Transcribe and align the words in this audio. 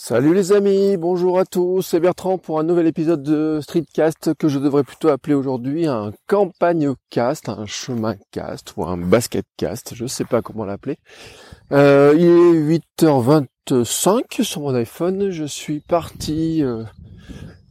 Salut 0.00 0.32
les 0.32 0.52
amis, 0.52 0.96
bonjour 0.96 1.40
à 1.40 1.44
tous, 1.44 1.82
c'est 1.82 1.98
Bertrand 1.98 2.38
pour 2.38 2.60
un 2.60 2.62
nouvel 2.62 2.86
épisode 2.86 3.20
de 3.20 3.58
Streetcast 3.60 4.32
que 4.34 4.46
je 4.46 4.60
devrais 4.60 4.84
plutôt 4.84 5.08
appeler 5.08 5.34
aujourd'hui 5.34 5.88
un 5.88 6.12
campagne 6.28 6.92
cast, 7.10 7.48
un 7.48 7.66
chemin 7.66 8.14
cast 8.30 8.74
ou 8.76 8.84
un 8.84 8.96
basket 8.96 9.44
cast, 9.56 9.96
je 9.96 10.06
sais 10.06 10.24
pas 10.24 10.40
comment 10.40 10.64
l'appeler. 10.64 10.98
Euh, 11.72 12.14
il 12.16 12.26
est 12.26 12.78
8h25 13.02 14.44
sur 14.44 14.60
mon 14.60 14.74
iPhone, 14.76 15.30
je 15.30 15.44
suis 15.44 15.80
parti 15.80 16.62
euh, 16.62 16.84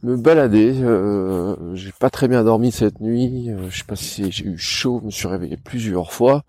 me 0.02 0.18
balader, 0.18 0.74
euh, 0.82 1.74
j'ai 1.74 1.92
pas 1.98 2.10
très 2.10 2.28
bien 2.28 2.44
dormi 2.44 2.72
cette 2.72 3.00
nuit, 3.00 3.50
je 3.70 3.78
sais 3.78 3.84
pas 3.84 3.96
si 3.96 4.30
j'ai 4.30 4.44
eu 4.44 4.58
chaud, 4.58 4.98
je 5.00 5.06
me 5.06 5.10
suis 5.10 5.28
réveillé 5.28 5.56
plusieurs 5.56 6.12
fois. 6.12 6.42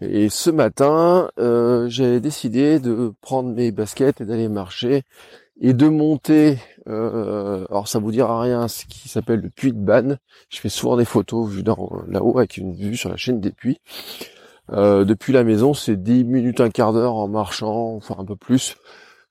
Et 0.00 0.28
ce 0.28 0.50
matin, 0.50 1.28
euh, 1.38 1.88
j'ai 1.88 2.20
décidé 2.20 2.78
de 2.78 3.12
prendre 3.20 3.50
mes 3.52 3.72
baskets 3.72 4.20
et 4.20 4.24
d'aller 4.24 4.48
marcher 4.48 5.02
et 5.60 5.72
de 5.72 5.88
monter. 5.88 6.58
Euh, 6.88 7.66
alors 7.68 7.88
ça 7.88 7.98
vous 7.98 8.12
dira 8.12 8.40
rien, 8.40 8.68
ce 8.68 8.84
qui 8.86 9.08
s'appelle 9.08 9.40
le 9.40 9.50
puits 9.50 9.72
de 9.72 9.78
Banne. 9.78 10.18
Je 10.50 10.60
fais 10.60 10.68
souvent 10.68 10.96
des 10.96 11.04
photos 11.04 11.48
vues 11.48 11.64
là-haut 11.64 12.38
avec 12.38 12.56
une 12.56 12.74
vue 12.74 12.96
sur 12.96 13.10
la 13.10 13.16
chaîne 13.16 13.40
des 13.40 13.50
puits. 13.50 13.80
Euh, 14.72 15.04
depuis 15.04 15.32
la 15.32 15.44
maison, 15.44 15.74
c'est 15.74 15.96
10 15.96 16.24
minutes, 16.24 16.60
un 16.60 16.70
quart 16.70 16.92
d'heure 16.92 17.14
en 17.14 17.28
marchant, 17.28 17.94
enfin 17.96 18.16
un 18.18 18.24
peu 18.24 18.36
plus. 18.36 18.76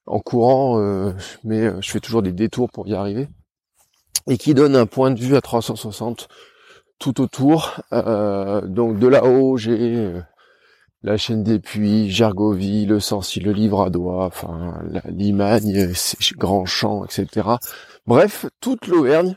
En 0.05 0.19
courant, 0.19 0.79
euh, 0.79 1.11
mais 1.43 1.63
euh, 1.63 1.81
je 1.81 1.91
fais 1.91 1.99
toujours 1.99 2.21
des 2.21 2.31
détours 2.31 2.69
pour 2.71 2.87
y 2.87 2.93
arriver. 2.93 3.27
Et 4.29 4.37
qui 4.37 4.53
donne 4.53 4.75
un 4.75 4.85
point 4.85 5.11
de 5.11 5.19
vue 5.19 5.35
à 5.35 5.41
360 5.41 6.27
tout 6.99 7.21
autour. 7.21 7.81
Euh, 7.93 8.61
donc 8.61 8.99
de 8.99 9.07
là-haut, 9.07 9.57
j'ai 9.57 10.11
la 11.03 11.17
chaîne 11.17 11.43
des 11.43 11.59
puits, 11.59 12.09
Gergovie, 12.09 12.85
le 12.85 12.99
Sancy, 12.99 13.39
le 13.39 13.51
Livradois, 13.51 14.25
enfin 14.25 14.81
la 14.89 15.01
Limagne, 15.09 15.93
Grand 16.37 16.65
Champ, 16.65 17.05
etc. 17.05 17.49
Bref, 18.05 18.45
toute 18.61 18.87
l'Auvergne. 18.87 19.35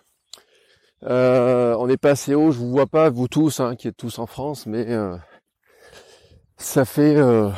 Euh, 1.04 1.74
on 1.78 1.88
est 1.88 1.96
passé 1.96 2.34
haut, 2.34 2.50
je 2.50 2.58
vous 2.58 2.70
vois 2.70 2.86
pas, 2.86 3.08
vous 3.08 3.28
tous, 3.28 3.60
hein, 3.60 3.74
qui 3.74 3.88
êtes 3.88 3.96
tous 3.96 4.18
en 4.18 4.26
France, 4.26 4.66
mais 4.66 4.90
euh, 4.90 5.16
ça 6.58 6.84
fait, 6.84 7.16
euh, 7.16 7.50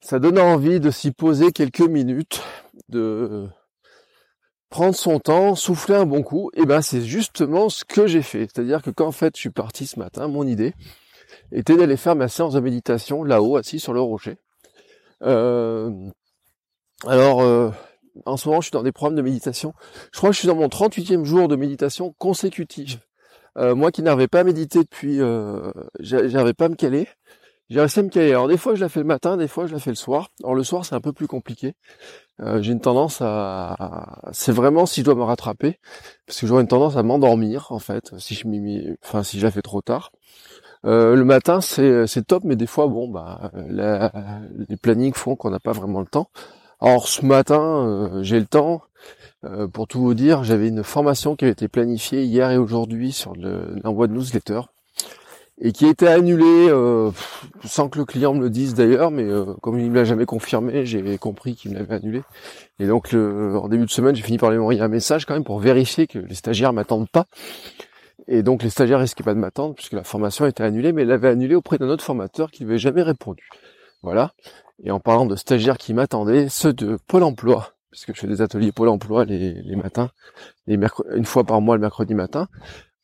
ça 0.00 0.18
donne 0.18 0.38
envie 0.38 0.80
de 0.80 0.90
s'y 0.90 1.12
poser 1.12 1.50
quelques 1.50 1.80
minutes, 1.80 2.42
de 2.90 3.48
prendre 4.68 4.94
son 4.94 5.18
temps, 5.18 5.54
souffler 5.54 5.94
un 5.94 6.04
bon 6.04 6.22
coup. 6.22 6.50
Et 6.54 6.66
ben 6.66 6.82
c'est 6.82 7.00
justement 7.00 7.70
ce 7.70 7.84
que 7.84 8.06
j'ai 8.06 8.22
fait. 8.22 8.40
C'est-à-dire 8.40 8.82
que 8.82 8.90
quand 8.90 9.06
en 9.06 9.12
fait 9.12 9.34
je 9.36 9.40
suis 9.40 9.50
parti 9.50 9.86
ce 9.86 9.98
matin, 9.98 10.28
mon 10.28 10.46
idée, 10.46 10.74
était 11.52 11.76
d'aller 11.76 11.96
faire 11.96 12.16
ma 12.16 12.28
séance 12.28 12.54
de 12.54 12.60
méditation 12.60 13.24
là-haut, 13.24 13.56
assis 13.56 13.80
sur 13.80 13.92
le 13.92 14.00
rocher. 14.00 14.36
Euh, 15.22 15.90
alors, 17.06 17.42
euh, 17.42 17.70
en 18.24 18.36
ce 18.36 18.48
moment, 18.48 18.60
je 18.60 18.66
suis 18.66 18.72
dans 18.72 18.82
des 18.82 18.92
programmes 18.92 19.16
de 19.16 19.22
méditation. 19.22 19.74
Je 20.12 20.18
crois 20.18 20.30
que 20.30 20.34
je 20.34 20.40
suis 20.40 20.48
dans 20.48 20.54
mon 20.54 20.68
38e 20.68 21.24
jour 21.24 21.48
de 21.48 21.56
méditation 21.56 22.14
consécutive. 22.18 23.00
Euh, 23.56 23.74
moi 23.74 23.92
qui 23.92 24.02
n'arrivais 24.02 24.28
pas 24.28 24.40
à 24.40 24.44
méditer 24.44 24.80
depuis, 24.80 25.20
euh, 25.20 25.70
j'arrivais 26.00 26.54
pas 26.54 26.64
à 26.66 26.68
me 26.68 26.74
caler. 26.74 27.08
J'ai 27.70 27.80
réussi 27.80 28.00
à 28.00 28.02
me 28.02 28.08
caler. 28.08 28.30
Alors 28.30 28.48
des 28.48 28.56
fois 28.56 28.74
je 28.74 28.80
la 28.80 28.88
fais 28.88 29.00
le 29.00 29.06
matin, 29.06 29.36
des 29.36 29.48
fois 29.48 29.66
je 29.66 29.72
la 29.72 29.78
fais 29.78 29.90
le 29.90 29.96
soir. 29.96 30.28
Alors 30.42 30.54
le 30.54 30.64
soir 30.64 30.84
c'est 30.84 30.94
un 30.94 31.00
peu 31.00 31.12
plus 31.12 31.28
compliqué. 31.28 31.74
J'ai 32.60 32.72
une 32.72 32.80
tendance 32.80 33.18
à, 33.20 34.20
c'est 34.32 34.50
vraiment 34.50 34.86
si 34.86 35.00
je 35.00 35.04
dois 35.04 35.14
me 35.14 35.22
rattraper, 35.22 35.78
parce 36.26 36.40
que 36.40 36.48
j'aurais 36.48 36.62
une 36.62 36.68
tendance 36.68 36.96
à 36.96 37.04
m'endormir 37.04 37.68
en 37.70 37.78
fait, 37.78 38.12
si 38.18 38.34
je 38.34 38.48
m'y, 38.48 38.96
enfin 39.04 39.22
si 39.22 39.38
je 39.38 39.44
la 39.46 39.52
fais 39.52 39.62
trop 39.62 39.82
tard. 39.82 40.10
Euh, 40.84 41.14
le 41.14 41.24
matin, 41.24 41.60
c'est 41.60 42.26
top, 42.26 42.44
mais 42.44 42.56
des 42.56 42.66
fois, 42.66 42.86
bon, 42.88 43.08
bah, 43.08 43.50
les 44.68 44.76
plannings 44.76 45.14
font 45.14 45.36
qu'on 45.36 45.50
n'a 45.50 45.60
pas 45.60 45.72
vraiment 45.72 46.00
le 46.00 46.06
temps. 46.06 46.28
Alors 46.80 47.08
ce 47.08 47.24
matin, 47.24 47.86
euh, 47.86 48.22
j'ai 48.22 48.38
le 48.38 48.46
temps. 48.46 48.82
Euh, 49.44 49.68
pour 49.68 49.86
tout 49.86 50.00
vous 50.00 50.14
dire, 50.14 50.44
j'avais 50.44 50.68
une 50.68 50.82
formation 50.82 51.36
qui 51.36 51.44
avait 51.44 51.52
été 51.52 51.68
planifiée 51.68 52.24
hier 52.24 52.50
et 52.50 52.58
aujourd'hui 52.58 53.12
sur 53.12 53.34
l'envoi 53.36 54.06
de 54.06 54.14
newsletter 54.14 54.60
et 55.60 55.72
qui 55.72 55.84
a 55.84 55.90
été 55.90 56.08
annulée 56.08 56.68
sans 57.64 57.88
que 57.88 57.98
le 57.98 58.04
client 58.04 58.34
me 58.34 58.40
le 58.40 58.50
dise 58.50 58.74
d'ailleurs, 58.74 59.12
mais 59.12 59.28
comme 59.62 59.78
il 59.78 59.84
ne 59.84 59.90
me 59.90 59.94
l'a 59.94 60.04
jamais 60.04 60.26
confirmé, 60.26 60.84
j'ai 60.84 61.16
compris 61.16 61.54
qu'il 61.54 61.70
me 61.70 61.76
l'avait 61.76 61.94
annulé. 61.94 62.22
Et 62.80 62.86
donc 62.86 63.12
le, 63.12 63.56
en 63.56 63.68
début 63.68 63.84
de 63.84 63.90
semaine, 63.90 64.16
j'ai 64.16 64.22
fini 64.22 64.36
par 64.36 64.50
lui 64.50 64.58
envoyer 64.58 64.80
un 64.80 64.88
message 64.88 65.26
quand 65.26 65.34
même 65.34 65.44
pour 65.44 65.60
vérifier 65.60 66.08
que 66.08 66.18
les 66.18 66.34
stagiaires 66.34 66.72
m'attendent 66.72 67.08
pas 67.08 67.26
et 68.26 68.42
donc 68.42 68.62
les 68.62 68.70
stagiaires 68.70 69.00
risquaient 69.00 69.24
pas 69.24 69.34
de 69.34 69.38
m'attendre 69.38 69.74
puisque 69.74 69.92
la 69.92 70.04
formation 70.04 70.46
était 70.46 70.62
annulée, 70.62 70.92
mais 70.92 71.04
l'avait 71.04 71.28
annulée 71.28 71.54
auprès 71.54 71.78
d'un 71.78 71.88
autre 71.88 72.04
formateur 72.04 72.50
qui 72.50 72.64
ne 72.64 72.70
avait 72.70 72.78
jamais 72.78 73.02
répondu. 73.02 73.48
Voilà. 74.02 74.32
Et 74.82 74.90
en 74.90 75.00
parlant 75.00 75.26
de 75.26 75.36
stagiaires 75.36 75.78
qui 75.78 75.94
m'attendaient, 75.94 76.48
ceux 76.48 76.72
de 76.72 76.98
Pôle 77.06 77.22
Emploi, 77.22 77.72
puisque 77.90 78.14
je 78.14 78.20
fais 78.20 78.26
des 78.26 78.42
ateliers 78.42 78.72
Pôle 78.72 78.88
Emploi 78.88 79.24
les, 79.24 79.76
matins, 79.76 80.10
une 80.66 81.24
fois 81.24 81.44
par 81.44 81.60
mois 81.60 81.76
le 81.76 81.80
mercredi 81.80 82.14
matin, 82.14 82.48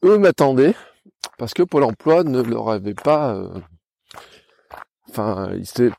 eux 0.05 0.19
m'attendaient 0.19 0.75
parce 1.39 1.55
que 1.55 1.63
Pôle 1.63 1.85
Emploi 1.85 2.25
ne 2.25 2.41
leur 2.43 2.71
avait 2.71 2.95
pas... 2.95 3.35
Euh, 3.35 3.61
enfin, 5.11 5.51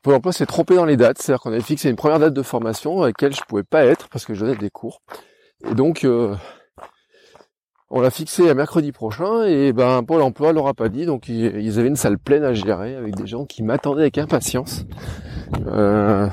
Pôle 0.02 0.14
Emploi 0.14 0.32
s'est 0.32 0.46
trompé 0.46 0.74
dans 0.74 0.84
les 0.84 0.96
dates, 0.96 1.18
c'est-à-dire 1.18 1.40
qu'on 1.40 1.52
avait 1.52 1.62
fixé 1.62 1.88
une 1.88 1.96
première 1.96 2.18
date 2.18 2.34
de 2.34 2.42
formation 2.42 3.02
à 3.02 3.06
laquelle 3.06 3.34
je 3.34 3.42
pouvais 3.48 3.62
pas 3.62 3.84
être 3.84 4.08
parce 4.08 4.24
que 4.24 4.34
je 4.34 4.44
donnais 4.44 4.58
des 4.58 4.70
cours. 4.70 5.00
Et 5.68 5.74
donc, 5.74 6.04
euh, 6.04 6.34
on 7.94 8.00
l'a 8.00 8.10
fixé 8.10 8.48
à 8.48 8.54
mercredi 8.54 8.90
prochain 8.90 9.44
et 9.44 9.74
ben 9.74 10.02
Pôle 10.02 10.22
emploi 10.22 10.54
l'aura 10.54 10.72
pas 10.72 10.88
dit, 10.88 11.04
donc 11.04 11.28
ils 11.28 11.78
avaient 11.78 11.88
une 11.88 11.96
salle 11.96 12.18
pleine 12.18 12.42
à 12.42 12.54
gérer 12.54 12.96
avec 12.96 13.14
des 13.14 13.26
gens 13.26 13.44
qui 13.44 13.62
m'attendaient 13.62 14.00
avec 14.00 14.16
impatience. 14.16 14.86
Euh, 15.66 16.26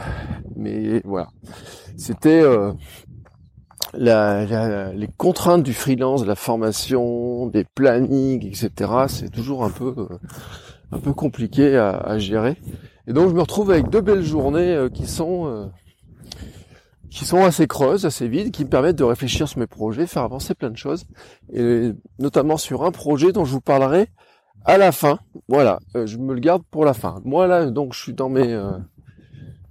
mais 0.56 1.02
voilà, 1.04 1.28
c'était 1.98 2.42
euh, 2.42 2.72
les 3.94 5.10
contraintes 5.18 5.64
du 5.64 5.74
freelance, 5.74 6.26
la 6.26 6.36
formation, 6.36 7.48
des 7.48 7.66
plannings, 7.66 8.48
etc. 8.48 8.92
C'est 9.10 9.30
toujours 9.30 9.66
un 9.66 9.70
peu 9.70 9.94
euh, 9.98 10.18
un 10.94 11.00
peu 11.00 11.12
compliqué 11.12 11.76
à, 11.76 12.18
gérer. 12.20 12.56
Et 13.06 13.12
donc 13.12 13.28
je 13.30 13.34
me 13.34 13.42
retrouve 13.42 13.72
avec 13.72 13.90
deux 13.90 14.02
belles 14.02 14.24
journées 14.24 14.88
qui 14.94 15.08
sont 15.08 15.70
qui 17.10 17.26
sont 17.26 17.44
assez 17.44 17.68
creuses, 17.68 18.06
assez 18.06 18.28
vides, 18.28 18.52
qui 18.52 18.64
me 18.64 18.70
permettent 18.70 18.98
de 18.98 19.04
réfléchir 19.04 19.48
sur 19.48 19.60
mes 19.60 19.68
projets, 19.68 20.06
faire 20.06 20.24
avancer 20.24 20.54
plein 20.54 20.70
de 20.70 20.78
choses, 20.78 21.06
et 21.52 21.92
notamment 22.20 22.58
sur 22.58 22.84
un 22.84 22.92
projet 22.92 23.32
dont 23.32 23.46
je 23.46 23.52
vous 23.52 23.62
parlerai 23.62 24.10
à 24.66 24.78
la 24.78 24.92
fin. 24.92 25.20
Voilà, 25.48 25.80
euh, 25.96 26.06
je 26.06 26.18
me 26.18 26.34
le 26.34 26.40
garde 26.40 26.64
pour 26.70 26.86
la 26.86 26.94
fin. 26.94 27.20
Moi 27.24 27.48
là, 27.48 27.66
donc 27.70 27.94
je 27.94 28.02
suis 28.02 28.14
dans 28.14 28.30
mes, 28.30 28.54
euh, 28.54 28.72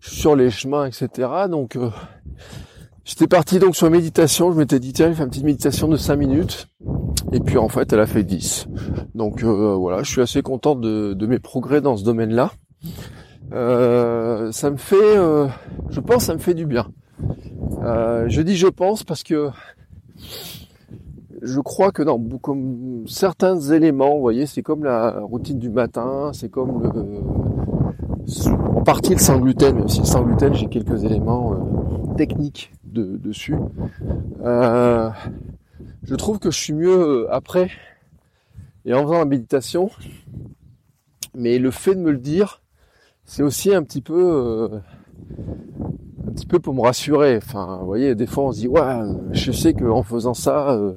sur 0.01 0.35
les 0.35 0.51
chemins, 0.51 0.87
etc. 0.87 1.29
Donc 1.49 1.77
euh, 1.77 1.91
j'étais 3.05 3.29
parti 3.29 3.59
donc 3.59 3.77
sur 3.77 3.89
méditation. 3.91 4.51
Je 4.51 4.59
m'étais 4.59 4.81
dit 4.81 4.93
tiens, 4.93 5.09
je 5.11 5.15
fais 5.15 5.23
une 5.23 5.31
petite 5.31 5.45
méditation 5.45 5.87
de 5.87 5.97
5 5.97 6.17
minutes, 6.17 6.69
et 7.33 7.41
puis 7.41 7.59
en 7.59 7.69
fait 7.69 7.93
elle 7.93 8.01
a 8.01 8.07
fait 8.07 8.25
10. 8.25 8.67
Donc 9.15 9.45
voilà, 9.45 10.03
je 10.03 10.11
suis 10.11 10.23
assez 10.23 10.43
content 10.43 10.75
de, 10.75 11.15
de 11.15 11.27
mes 11.27 11.39
progrès 11.39 11.81
dans 11.81 11.97
ce 11.97 12.05
domaine-là. 12.05 12.51
ça 13.53 14.71
me 14.71 14.77
fait, 14.77 15.17
je 15.91 16.01
pense, 16.01 16.25
ça 16.25 16.35
me 16.35 16.41
fait 16.41 16.55
du 16.55 16.67
bien. 16.67 16.89
Euh, 17.83 18.29
je 18.29 18.43
dis 18.43 18.57
je 18.57 18.67
pense 18.67 19.05
parce 19.05 19.23
que 19.23 19.51
je 21.43 21.61
crois 21.61 21.93
que 21.93 22.03
dans 22.03 22.19
comme 22.39 23.05
certains 23.07 23.59
éléments, 23.61 24.15
vous 24.15 24.21
voyez, 24.21 24.47
c'est 24.47 24.63
comme 24.63 24.85
la 24.85 25.21
routine 25.21 25.59
du 25.59 25.71
matin, 25.71 26.31
c'est 26.33 26.51
comme 26.51 26.83
le, 26.83 27.21
en 28.77 28.83
partie 28.83 29.15
le 29.15 29.21
sans 29.21 29.39
gluten, 29.39 29.77
même 29.77 29.89
si 29.89 30.01
le 30.01 30.07
sans 30.07 30.23
gluten, 30.23 30.55
j'ai 30.55 30.67
quelques 30.67 31.05
éléments 31.05 31.53
euh, 31.53 32.15
techniques 32.17 32.73
de, 32.85 33.17
dessus. 33.17 33.57
Euh, 34.45 35.11
je 36.03 36.15
trouve 36.15 36.39
que 36.39 36.51
je 36.51 36.59
suis 36.59 36.73
mieux 36.73 37.33
après 37.33 37.71
et 38.85 38.95
en 38.95 39.03
faisant 39.03 39.19
la 39.19 39.25
méditation, 39.25 39.91
mais 41.35 41.59
le 41.59 41.71
fait 41.71 41.95
de 41.95 42.01
me 42.01 42.11
le 42.11 42.19
dire, 42.19 42.63
c'est 43.25 43.43
aussi 43.43 43.75
un 43.75 43.83
petit 43.83 44.01
peu 44.01 44.81
un 46.29 46.33
petit 46.33 46.47
peu 46.47 46.59
pour 46.59 46.75
me 46.75 46.83
rassurer. 46.83 47.37
Enfin, 47.39 47.79
vous 47.81 47.87
voyez, 47.87 48.15
des 48.15 48.27
fois 48.27 48.45
on 48.45 48.53
se 48.53 48.61
dit 48.61 48.69
ouais, 48.69 48.83
je 49.33 49.53
sais 49.53 49.73
qu'en 49.73 50.03
faisant 50.03 50.35
ça, 50.35 50.73
euh, 50.73 50.95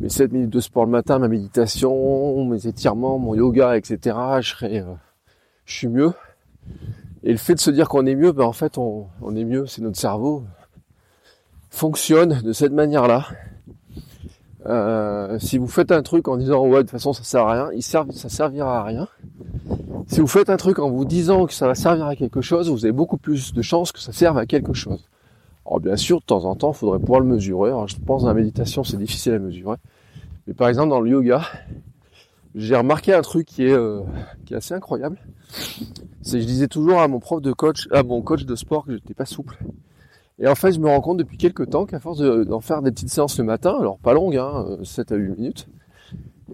mes 0.00 0.08
7 0.08 0.32
minutes 0.32 0.50
de 0.50 0.60
sport 0.60 0.86
le 0.86 0.90
matin, 0.90 1.18
ma 1.18 1.28
méditation, 1.28 2.44
mes 2.46 2.66
étirements, 2.66 3.18
mon 3.18 3.34
yoga, 3.34 3.76
etc., 3.76 4.16
je 4.40 4.54
euh, 4.64 4.94
je 5.66 5.74
suis 5.74 5.88
mieux. 5.88 6.12
Et 7.22 7.32
le 7.32 7.36
fait 7.38 7.54
de 7.54 7.60
se 7.60 7.70
dire 7.70 7.88
qu'on 7.88 8.06
est 8.06 8.14
mieux, 8.14 8.32
ben 8.32 8.44
en 8.44 8.52
fait 8.52 8.78
on, 8.78 9.08
on 9.20 9.36
est 9.36 9.44
mieux, 9.44 9.66
c'est 9.66 9.82
notre 9.82 9.98
cerveau 9.98 10.44
fonctionne 11.68 12.40
de 12.42 12.52
cette 12.52 12.72
manière-là. 12.72 13.26
Euh, 14.66 15.38
si 15.38 15.56
vous 15.56 15.68
faites 15.68 15.92
un 15.92 16.02
truc 16.02 16.28
en 16.28 16.36
disant 16.36 16.66
ouais 16.66 16.78
de 16.78 16.80
toute 16.82 16.90
façon 16.90 17.12
ça 17.12 17.22
sert 17.22 17.46
à 17.46 17.52
rien, 17.52 17.70
il 17.74 17.82
sert, 17.82 18.04
ça 18.12 18.28
servira 18.28 18.80
à 18.80 18.84
rien. 18.84 19.08
Si 20.10 20.18
vous 20.18 20.26
faites 20.26 20.50
un 20.50 20.56
truc 20.56 20.80
en 20.80 20.90
vous 20.90 21.04
disant 21.04 21.46
que 21.46 21.52
ça 21.52 21.68
va 21.68 21.76
servir 21.76 22.06
à 22.06 22.16
quelque 22.16 22.40
chose, 22.40 22.68
vous 22.68 22.84
avez 22.84 22.90
beaucoup 22.90 23.16
plus 23.16 23.54
de 23.54 23.62
chances 23.62 23.92
que 23.92 24.00
ça 24.00 24.10
serve 24.10 24.38
à 24.38 24.44
quelque 24.44 24.72
chose. 24.72 25.08
Alors 25.64 25.78
bien 25.78 25.94
sûr, 25.94 26.18
de 26.18 26.24
temps 26.24 26.46
en 26.46 26.56
temps, 26.56 26.72
il 26.72 26.78
faudrait 26.78 26.98
pouvoir 26.98 27.20
le 27.20 27.26
mesurer. 27.26 27.68
Alors 27.68 27.86
je 27.86 27.94
pense 27.96 28.22
dans 28.22 28.28
la 28.28 28.34
méditation, 28.34 28.82
c'est 28.82 28.96
difficile 28.96 29.34
à 29.34 29.38
mesurer. 29.38 29.76
Mais 30.48 30.54
par 30.54 30.68
exemple, 30.68 30.88
dans 30.88 31.00
le 31.00 31.10
yoga, 31.10 31.42
j'ai 32.56 32.74
remarqué 32.74 33.14
un 33.14 33.22
truc 33.22 33.46
qui 33.46 33.66
est, 33.66 33.72
euh, 33.72 34.00
qui 34.46 34.54
est 34.54 34.56
assez 34.56 34.74
incroyable. 34.74 35.16
C'est 36.22 36.40
je 36.40 36.46
disais 36.46 36.66
toujours 36.66 37.00
à 37.00 37.06
mon 37.06 37.20
prof 37.20 37.40
de 37.40 37.52
coach, 37.52 37.86
à 37.92 38.02
mon 38.02 38.20
coach 38.20 38.44
de 38.44 38.56
sport 38.56 38.86
que 38.86 38.94
j'étais 38.94 39.14
pas 39.14 39.26
souple. 39.26 39.60
Et 40.40 40.48
en 40.48 40.56
fait, 40.56 40.72
je 40.72 40.80
me 40.80 40.88
rends 40.88 41.02
compte 41.02 41.18
depuis 41.18 41.38
quelques 41.38 41.70
temps 41.70 41.86
qu'à 41.86 42.00
force 42.00 42.18
d'en 42.18 42.60
faire 42.60 42.82
des 42.82 42.90
petites 42.90 43.10
séances 43.10 43.38
le 43.38 43.44
matin, 43.44 43.76
alors 43.78 43.98
pas 43.98 44.12
longues, 44.12 44.38
hein, 44.38 44.76
7 44.82 45.12
à 45.12 45.14
8 45.14 45.36
minutes, 45.38 45.68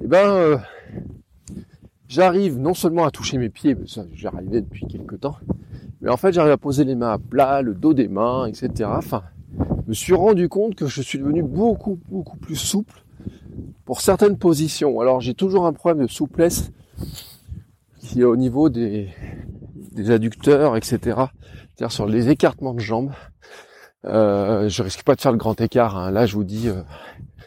eh 0.02 0.06
ben, 0.06 0.28
euh, 0.28 0.58
j'arrive 2.08 2.58
non 2.58 2.74
seulement 2.74 3.04
à 3.04 3.10
toucher 3.10 3.38
mes 3.38 3.48
pieds, 3.48 3.74
mais 3.74 3.86
ça 3.86 4.04
j'y 4.12 4.26
arrivais 4.26 4.60
depuis 4.60 4.86
quelques 4.86 5.20
temps, 5.20 5.36
mais 6.00 6.10
en 6.10 6.16
fait 6.16 6.32
j'arrive 6.32 6.52
à 6.52 6.56
poser 6.58 6.84
les 6.84 6.94
mains 6.94 7.12
à 7.12 7.18
plat, 7.18 7.62
le 7.62 7.74
dos 7.74 7.94
des 7.94 8.08
mains, 8.08 8.46
etc. 8.46 8.90
Enfin, 8.92 9.22
je 9.58 9.88
me 9.88 9.94
suis 9.94 10.14
rendu 10.14 10.48
compte 10.48 10.74
que 10.74 10.86
je 10.86 11.02
suis 11.02 11.18
devenu 11.18 11.42
beaucoup, 11.42 11.98
beaucoup 12.08 12.36
plus 12.36 12.56
souple 12.56 13.04
pour 13.84 14.00
certaines 14.00 14.38
positions. 14.38 15.00
Alors 15.00 15.20
j'ai 15.20 15.34
toujours 15.34 15.66
un 15.66 15.72
problème 15.72 16.06
de 16.06 16.10
souplesse 16.10 16.70
qui 17.98 18.20
est 18.20 18.24
au 18.24 18.36
niveau 18.36 18.68
des, 18.68 19.08
des 19.92 20.10
adducteurs, 20.10 20.76
etc. 20.76 20.98
C'est-à-dire 21.76 21.92
sur 21.92 22.06
les 22.06 22.28
écartements 22.28 22.74
de 22.74 22.80
jambes. 22.80 23.12
Euh, 24.04 24.68
je 24.68 24.82
risque 24.82 25.02
pas 25.02 25.14
de 25.14 25.20
faire 25.20 25.32
le 25.32 25.38
grand 25.38 25.60
écart. 25.60 25.96
Hein. 25.96 26.10
Là, 26.10 26.26
je 26.26 26.34
vous 26.34 26.44
dis, 26.44 26.68
euh, 26.68 26.82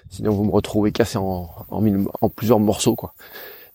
sinon 0.09 0.31
vous 0.33 0.43
me 0.43 0.51
retrouvez 0.51 0.91
cassé 0.91 1.17
en, 1.17 1.49
en, 1.69 2.29
plusieurs 2.29 2.59
morceaux, 2.59 2.95
quoi. 2.95 3.13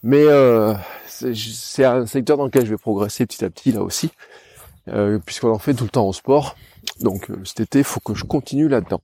Mais 0.04 0.22
euh, 0.26 0.74
c'est 1.06 1.84
un 1.84 2.04
secteur 2.04 2.36
dans 2.36 2.44
lequel 2.44 2.66
je 2.66 2.70
vais 2.70 2.76
progresser 2.76 3.24
petit 3.24 3.42
à 3.42 3.48
petit 3.48 3.72
là 3.72 3.80
aussi, 3.80 4.10
euh, 4.88 5.18
puisqu'on 5.18 5.50
en 5.50 5.58
fait 5.58 5.72
tout 5.72 5.84
le 5.84 5.90
temps 5.90 6.06
au 6.06 6.12
sport. 6.12 6.56
Donc 7.00 7.30
euh, 7.30 7.42
cet 7.44 7.60
été, 7.60 7.78
il 7.78 7.84
faut 7.84 8.00
que 8.00 8.14
je 8.14 8.24
continue 8.24 8.68
là-dedans. 8.68 9.00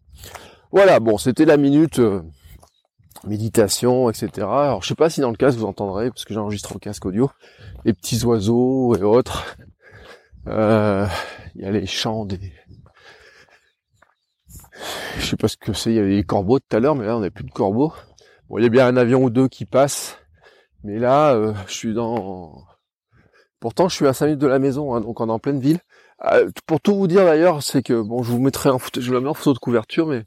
Voilà, 0.73 1.00
bon, 1.00 1.17
c'était 1.17 1.47
la 1.47 1.56
minute 1.56 2.00
méditation, 3.26 4.11
etc. 4.11 4.47
Alors 4.47 4.82
je 4.82 4.88
sais 4.88 4.94
pas 4.94 5.08
si 5.08 5.23
dans 5.23 5.31
le 5.31 5.37
casque 5.37 5.56
vous 5.56 5.64
entendrez, 5.64 6.11
parce 6.11 6.26
que 6.26 6.35
j'enregistre 6.35 6.76
au 6.76 6.79
casque 6.79 7.06
audio, 7.06 7.31
les 7.87 7.94
petits 7.94 8.23
oiseaux 8.25 8.94
et 8.94 9.02
autres. 9.02 9.56
Il 10.47 10.52
y 10.52 11.64
a 11.64 11.70
les 11.70 11.87
chants 11.87 12.26
des, 12.26 12.52
je 15.19 15.25
sais 15.25 15.37
pas 15.37 15.49
ce 15.49 15.56
que 15.56 15.73
c'est, 15.73 15.91
il 15.91 15.97
y 15.97 15.99
avait 15.99 16.17
des 16.17 16.25
corbeaux 16.25 16.58
tout 16.58 16.76
à 16.76 16.81
l'heure, 16.81 16.94
mais 16.94 17.06
là 17.06 17.17
on 17.17 17.20
n'a 17.20 17.31
plus 17.31 17.44
de 17.44 17.50
corbeaux. 17.50 17.94
Bon, 18.50 18.58
il 18.58 18.64
y 18.64 18.67
a 18.67 18.70
bien 18.70 18.87
un 18.87 18.97
avion 18.97 19.25
ou 19.25 19.31
deux 19.31 19.49
qui 19.49 19.64
passe, 19.64 20.19
mais 20.85 20.99
là, 20.99 21.35
euh, 21.35 21.53
je 21.67 21.73
suis 21.73 21.94
dans... 21.94 22.65
Pourtant, 23.61 23.88
je 23.88 23.94
suis 23.94 24.06
à 24.06 24.12
5 24.12 24.27
minutes 24.27 24.41
de 24.41 24.47
la 24.47 24.59
maison, 24.59 24.94
hein, 24.94 25.00
donc 25.00 25.21
on 25.21 25.29
est 25.29 25.32
en 25.32 25.38
pleine 25.38 25.61
ville. 25.61 25.81
Euh, 26.25 26.50
pour 26.67 26.81
tout 26.81 26.94
vous 26.94 27.06
dire 27.06 27.25
d'ailleurs, 27.25 27.62
c'est 27.62 27.82
que, 27.82 28.00
bon, 28.00 28.23
je 28.23 28.31
vous 28.31 28.41
mettrai 28.41 28.71
en 28.71 28.79
photo, 28.79 29.00
je 29.00 29.12
la 29.12 29.21
mets 29.21 29.29
en 29.29 29.35
photo 29.35 29.53
de 29.53 29.59
couverture, 29.59 30.06
mais 30.06 30.23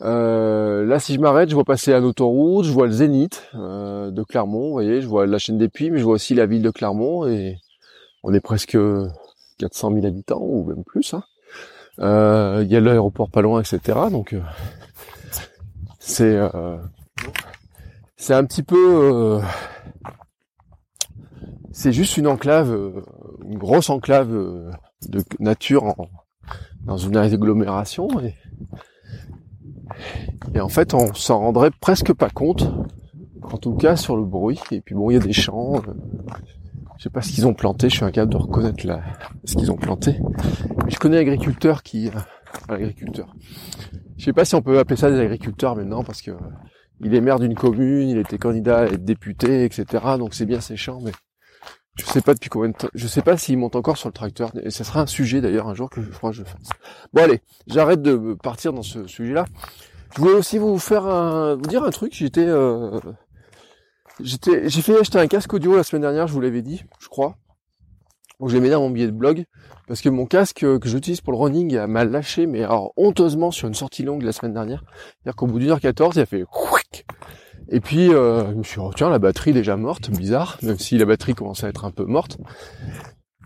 euh, 0.00 0.84
là, 0.84 0.98
si 0.98 1.14
je 1.14 1.20
m'arrête, 1.20 1.48
je 1.48 1.54
vois 1.54 1.64
passer 1.64 1.92
un 1.92 2.02
autoroute, 2.02 2.64
je 2.64 2.72
vois 2.72 2.86
le 2.86 2.92
Zénith 2.92 3.48
de 3.54 4.22
Clermont, 4.24 4.66
vous 4.66 4.72
voyez, 4.72 5.00
je 5.00 5.06
vois 5.06 5.26
la 5.26 5.38
chaîne 5.38 5.58
des 5.58 5.68
Puits, 5.68 5.90
mais 5.90 5.98
je 5.98 6.04
vois 6.04 6.14
aussi 6.14 6.34
la 6.34 6.46
ville 6.46 6.62
de 6.62 6.70
Clermont, 6.70 7.26
et 7.28 7.58
on 8.24 8.34
est 8.34 8.40
presque 8.40 8.76
400 9.58 9.92
000 9.94 10.06
habitants, 10.06 10.42
ou 10.42 10.64
même 10.64 10.84
plus, 10.84 11.14
hein. 11.14 11.22
Euh, 12.00 12.62
il 12.64 12.72
y 12.72 12.76
a 12.76 12.80
l'aéroport 12.80 13.30
pas 13.30 13.42
loin, 13.42 13.60
etc. 13.60 13.98
Donc 14.10 14.32
euh, 14.32 14.40
c'est 15.98 16.36
euh, 16.36 16.78
c'est 18.22 18.34
un 18.34 18.44
petit 18.44 18.62
peu 18.62 19.40
c'est 21.72 21.92
juste 21.92 22.16
une 22.16 22.28
enclave, 22.28 23.02
une 23.44 23.58
grosse 23.58 23.90
enclave 23.90 24.30
de 25.08 25.24
nature 25.40 25.96
dans 26.84 26.96
une 26.96 27.16
agglomération 27.16 28.08
et, 28.20 28.36
en 30.60 30.68
fait 30.68 30.94
on 30.94 31.12
s'en 31.14 31.40
rendrait 31.40 31.72
presque 31.80 32.12
pas 32.12 32.30
compte, 32.30 32.72
en 33.42 33.58
tout 33.58 33.74
cas 33.74 33.96
sur 33.96 34.16
le 34.16 34.24
bruit. 34.24 34.60
Et 34.70 34.80
puis 34.80 34.94
bon, 34.94 35.10
il 35.10 35.14
y 35.14 35.16
a 35.16 35.20
des 35.20 35.32
champs, 35.32 35.82
je 36.98 37.02
sais 37.02 37.10
pas 37.10 37.22
ce 37.22 37.32
qu'ils 37.32 37.48
ont 37.48 37.54
planté, 37.54 37.88
je 37.88 37.96
suis 37.96 38.04
incapable 38.04 38.32
de 38.32 38.38
reconnaître 38.38 38.86
ce 39.44 39.56
qu'ils 39.56 39.72
ont 39.72 39.76
planté. 39.76 40.20
Mais 40.84 40.92
je 40.92 40.98
connais 41.00 41.16
l'agriculteur 41.16 41.82
qui... 41.82 42.06
Euh, 42.06 42.12
agriculteur. 42.68 43.34
Je 44.16 44.24
sais 44.24 44.32
pas 44.32 44.44
si 44.44 44.54
on 44.54 44.62
peut 44.62 44.78
appeler 44.78 44.96
ça 44.96 45.10
des 45.10 45.18
agriculteurs 45.18 45.74
maintenant 45.74 46.04
parce 46.04 46.22
que 46.22 46.30
euh, 46.30 46.38
il 47.02 47.14
est 47.14 47.20
maire 47.20 47.38
d'une 47.38 47.54
commune, 47.54 48.08
il 48.08 48.18
était 48.18 48.38
candidat 48.38 48.80
à 48.80 48.84
être 48.86 49.04
député, 49.04 49.64
etc. 49.64 49.84
Donc 50.18 50.34
c'est 50.34 50.46
bien 50.46 50.60
séchant, 50.60 51.00
mais 51.02 51.12
je 51.96 52.04
sais 52.04 52.22
pas 52.22 52.34
depuis 52.34 52.48
combien 52.48 52.70
de 52.70 52.76
temps. 52.76 52.88
Je 52.94 53.06
sais 53.06 53.22
pas 53.22 53.36
s'il 53.36 53.58
monte 53.58 53.76
encore 53.76 53.96
sur 53.96 54.08
le 54.08 54.14
tracteur. 54.14 54.52
Et 54.62 54.70
ça 54.70 54.84
sera 54.84 55.00
un 55.00 55.06
sujet 55.06 55.40
d'ailleurs 55.40 55.68
un 55.68 55.74
jour 55.74 55.90
que 55.90 56.02
je 56.02 56.10
crois 56.10 56.30
que 56.30 56.36
je 56.36 56.44
fasse. 56.44 56.68
Bon 57.12 57.22
allez, 57.22 57.40
j'arrête 57.66 58.02
de 58.02 58.34
partir 58.42 58.72
dans 58.72 58.82
ce 58.82 59.06
sujet-là. 59.06 59.44
Je 60.14 60.20
voulais 60.20 60.34
aussi 60.34 60.58
vous 60.58 60.78
faire 60.78 61.06
un, 61.06 61.56
vous 61.56 61.62
dire 61.62 61.84
un 61.84 61.90
truc. 61.90 62.12
J'étais 62.14 62.46
euh, 62.46 63.00
J'étais, 64.20 64.68
j'ai 64.68 64.82
fait 64.82 64.98
acheter 64.98 65.18
un 65.18 65.26
casque 65.26 65.52
audio 65.54 65.74
la 65.74 65.82
semaine 65.82 66.02
dernière, 66.02 66.26
je 66.26 66.32
vous 66.32 66.40
l'avais 66.40 66.62
dit, 66.62 66.84
je 67.00 67.08
crois. 67.08 67.36
Donc 68.42 68.50
je 68.50 68.56
l'ai 68.56 68.60
mis 68.60 68.70
dans 68.70 68.80
mon 68.80 68.90
billet 68.90 69.06
de 69.06 69.12
blog 69.12 69.44
parce 69.86 70.00
que 70.00 70.08
mon 70.08 70.26
casque 70.26 70.64
euh, 70.64 70.80
que 70.80 70.88
j'utilise 70.88 71.20
pour 71.20 71.32
le 71.32 71.38
running 71.38 71.76
a 71.76 71.86
mal 71.86 72.10
lâché, 72.10 72.46
mais 72.46 72.64
alors 72.64 72.92
honteusement 72.96 73.52
sur 73.52 73.68
une 73.68 73.74
sortie 73.74 74.02
longue 74.02 74.22
la 74.22 74.32
semaine 74.32 74.52
dernière. 74.52 74.82
C'est-à-dire 75.22 75.36
qu'au 75.36 75.46
bout 75.46 75.60
d'une 75.60 75.70
heure 75.70 75.80
14, 75.80 76.16
il 76.16 76.20
a 76.20 76.26
fait 76.26 76.44
et 77.68 77.80
puis 77.80 78.12
euh, 78.12 78.50
je 78.50 78.54
me 78.54 78.62
suis 78.64 78.80
dit, 78.80 79.02
oh, 79.02 79.08
la 79.08 79.18
batterie 79.18 79.52
déjà 79.52 79.76
morte, 79.76 80.10
bizarre, 80.10 80.58
même 80.62 80.78
si 80.78 80.98
la 80.98 81.04
batterie 81.04 81.34
commençait 81.34 81.66
à 81.66 81.68
être 81.68 81.84
un 81.84 81.90
peu 81.90 82.04
morte. 82.04 82.36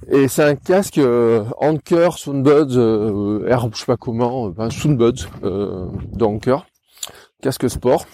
Et 0.08 0.28
c'est 0.28 0.42
un 0.42 0.56
casque 0.56 0.98
euh, 0.98 1.44
Anker 1.60 2.18
Soundbuds 2.18 2.76
euh, 2.76 3.46
Air, 3.48 3.68
je 3.72 3.78
sais 3.78 3.86
pas 3.86 3.96
comment, 3.96 4.48
ben 4.48 4.70
Soundbuds 4.70 5.26
euh, 5.44 5.88
d'Anker, 6.12 6.66
casque 7.42 7.68
sport. 7.68 8.06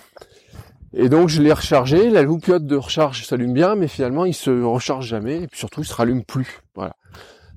Et 0.94 1.08
donc 1.08 1.28
je 1.28 1.40
l'ai 1.40 1.52
rechargé, 1.52 2.10
la 2.10 2.22
loupiote 2.22 2.66
de 2.66 2.76
recharge 2.76 3.26
s'allume 3.26 3.54
bien, 3.54 3.74
mais 3.74 3.88
finalement 3.88 4.24
il 4.24 4.34
se 4.34 4.50
recharge 4.50 5.06
jamais, 5.06 5.42
et 5.42 5.46
puis 5.46 5.58
surtout 5.58 5.80
il 5.80 5.86
se 5.86 5.94
rallume 5.94 6.24
plus. 6.24 6.60
Voilà. 6.74 6.96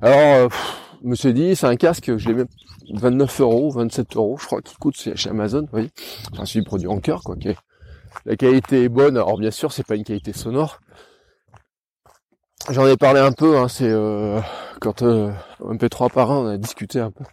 Alors, 0.01 0.19
euh, 0.19 0.49
je 1.03 1.07
me 1.07 1.15
suis 1.15 1.33
dit, 1.33 1.55
c'est 1.55 1.67
un 1.67 1.75
casque, 1.75 2.15
je 2.17 2.27
l'ai 2.27 2.33
même 2.33 2.47
29 2.93 3.41
euros, 3.41 3.71
27 3.71 4.15
euros, 4.15 4.37
je 4.39 4.45
crois 4.45 4.61
qu'il 4.61 4.77
coûte 4.77 4.95
chez 4.95 5.29
Amazon, 5.29 5.61
vous 5.61 5.67
voyez. 5.71 5.91
Enfin, 6.31 6.45
c'est 6.45 6.59
du 6.59 6.65
produit 6.65 6.87
en 6.87 6.99
cœur, 6.99 7.23
quoi. 7.23 7.35
La 8.25 8.35
qualité 8.35 8.83
est 8.83 8.89
bonne, 8.89 9.17
alors 9.17 9.37
bien 9.37 9.51
sûr, 9.51 9.71
c'est 9.71 9.85
pas 9.85 9.95
une 9.95 10.03
qualité 10.03 10.31
sonore. 10.31 10.79
J'en 12.69 12.87
ai 12.87 12.97
parlé 12.97 13.19
un 13.19 13.31
peu, 13.31 13.57
hein, 13.57 13.67
c'est 13.67 13.89
euh, 13.89 14.39
quand 14.79 15.03
euh, 15.03 15.31
MP3 15.61 16.11
par 16.11 16.31
an, 16.31 16.45
on 16.45 16.47
a 16.47 16.57
discuté 16.57 16.99
un 16.99 17.11
peu. 17.11 17.23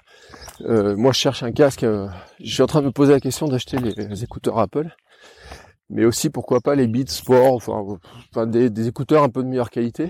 Euh, 0.62 0.94
moi, 0.96 1.12
je 1.12 1.18
cherche 1.18 1.42
un 1.42 1.52
casque. 1.52 1.84
je 1.84 2.52
suis 2.52 2.62
en 2.62 2.66
train 2.66 2.80
de 2.80 2.86
me 2.86 2.92
poser 2.92 3.12
la 3.12 3.20
question 3.20 3.48
d'acheter 3.48 3.78
les 3.78 4.24
écouteurs 4.24 4.58
Apple 4.58 4.94
mais 5.92 6.06
aussi 6.06 6.30
pourquoi 6.30 6.60
pas 6.60 6.74
les 6.74 6.86
Beats 6.86 7.08
Sport, 7.08 7.54
enfin, 7.54 8.46
des, 8.46 8.88
écouteurs 8.88 9.22
un 9.22 9.28
peu 9.28 9.42
de 9.42 9.48
meilleure 9.48 9.70
qualité. 9.70 10.08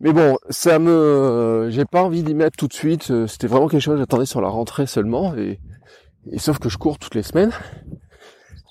Mais 0.00 0.12
bon, 0.12 0.36
ça 0.50 0.78
me, 0.78 1.68
j'ai 1.70 1.84
pas 1.84 2.02
envie 2.02 2.22
d'y 2.22 2.34
mettre 2.34 2.56
tout 2.56 2.66
de 2.66 2.74
suite. 2.74 3.10
Euh, 3.10 3.26
c'était 3.26 3.46
vraiment 3.46 3.68
quelque 3.68 3.80
chose 3.80 3.94
que 3.94 4.00
j'attendais 4.00 4.26
sur 4.26 4.42
la 4.42 4.48
rentrée 4.48 4.86
seulement, 4.86 5.34
et, 5.36 5.58
sauf 6.36 6.58
que 6.58 6.68
je 6.68 6.76
cours 6.76 6.98
toutes 6.98 7.14
les 7.14 7.22
semaines. 7.22 7.52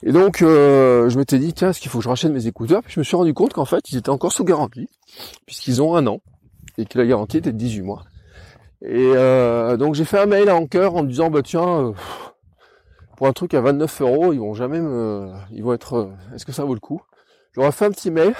Et 0.03 0.11
donc, 0.11 0.41
euh, 0.41 1.09
je 1.09 1.17
m'étais 1.17 1.39
dit, 1.39 1.53
tiens, 1.53 1.69
est-ce 1.69 1.79
qu'il 1.79 1.89
faut 1.89 1.97
que 1.99 2.03
je 2.03 2.09
rachète 2.09 2.31
mes 2.31 2.45
écouteurs? 2.45 2.83
Puis 2.83 2.93
je 2.93 2.99
me 2.99 3.03
suis 3.03 3.15
rendu 3.15 3.33
compte 3.33 3.53
qu'en 3.53 3.65
fait, 3.65 3.89
ils 3.89 3.97
étaient 3.97 4.09
encore 4.09 4.33
sous 4.33 4.43
garantie, 4.43 4.89
puisqu'ils 5.47 5.81
ont 5.81 5.95
un 5.95 6.05
an, 6.05 6.19
et 6.77 6.85
que 6.85 6.99
la 6.99 7.07
garantie 7.07 7.37
était 7.37 7.53
de 7.53 7.57
18 7.57 7.81
mois. 7.81 8.03
Et 8.81 9.13
euh, 9.15 9.77
donc 9.77 9.95
j'ai 9.95 10.05
fait 10.05 10.19
un 10.19 10.25
mail 10.25 10.49
à 10.49 10.55
Anker 10.55 10.93
en 10.93 11.03
me 11.03 11.07
disant, 11.07 11.31
bah 11.31 11.41
tiens, 11.41 11.93
pour 13.15 13.27
un 13.27 13.33
truc 13.33 13.53
à 13.53 13.61
29 13.61 14.01
euros, 14.01 14.33
ils 14.33 14.39
vont 14.39 14.53
jamais 14.53 14.79
me, 14.79 15.31
ils 15.51 15.63
vont 15.63 15.73
être, 15.73 15.93
euh, 15.93 16.35
est-ce 16.35 16.45
que 16.45 16.51
ça 16.51 16.63
vaut 16.63 16.73
le 16.73 16.79
coup? 16.79 17.01
J'aurais 17.53 17.71
fait 17.71 17.85
un 17.85 17.91
petit 17.91 18.11
mail. 18.11 18.33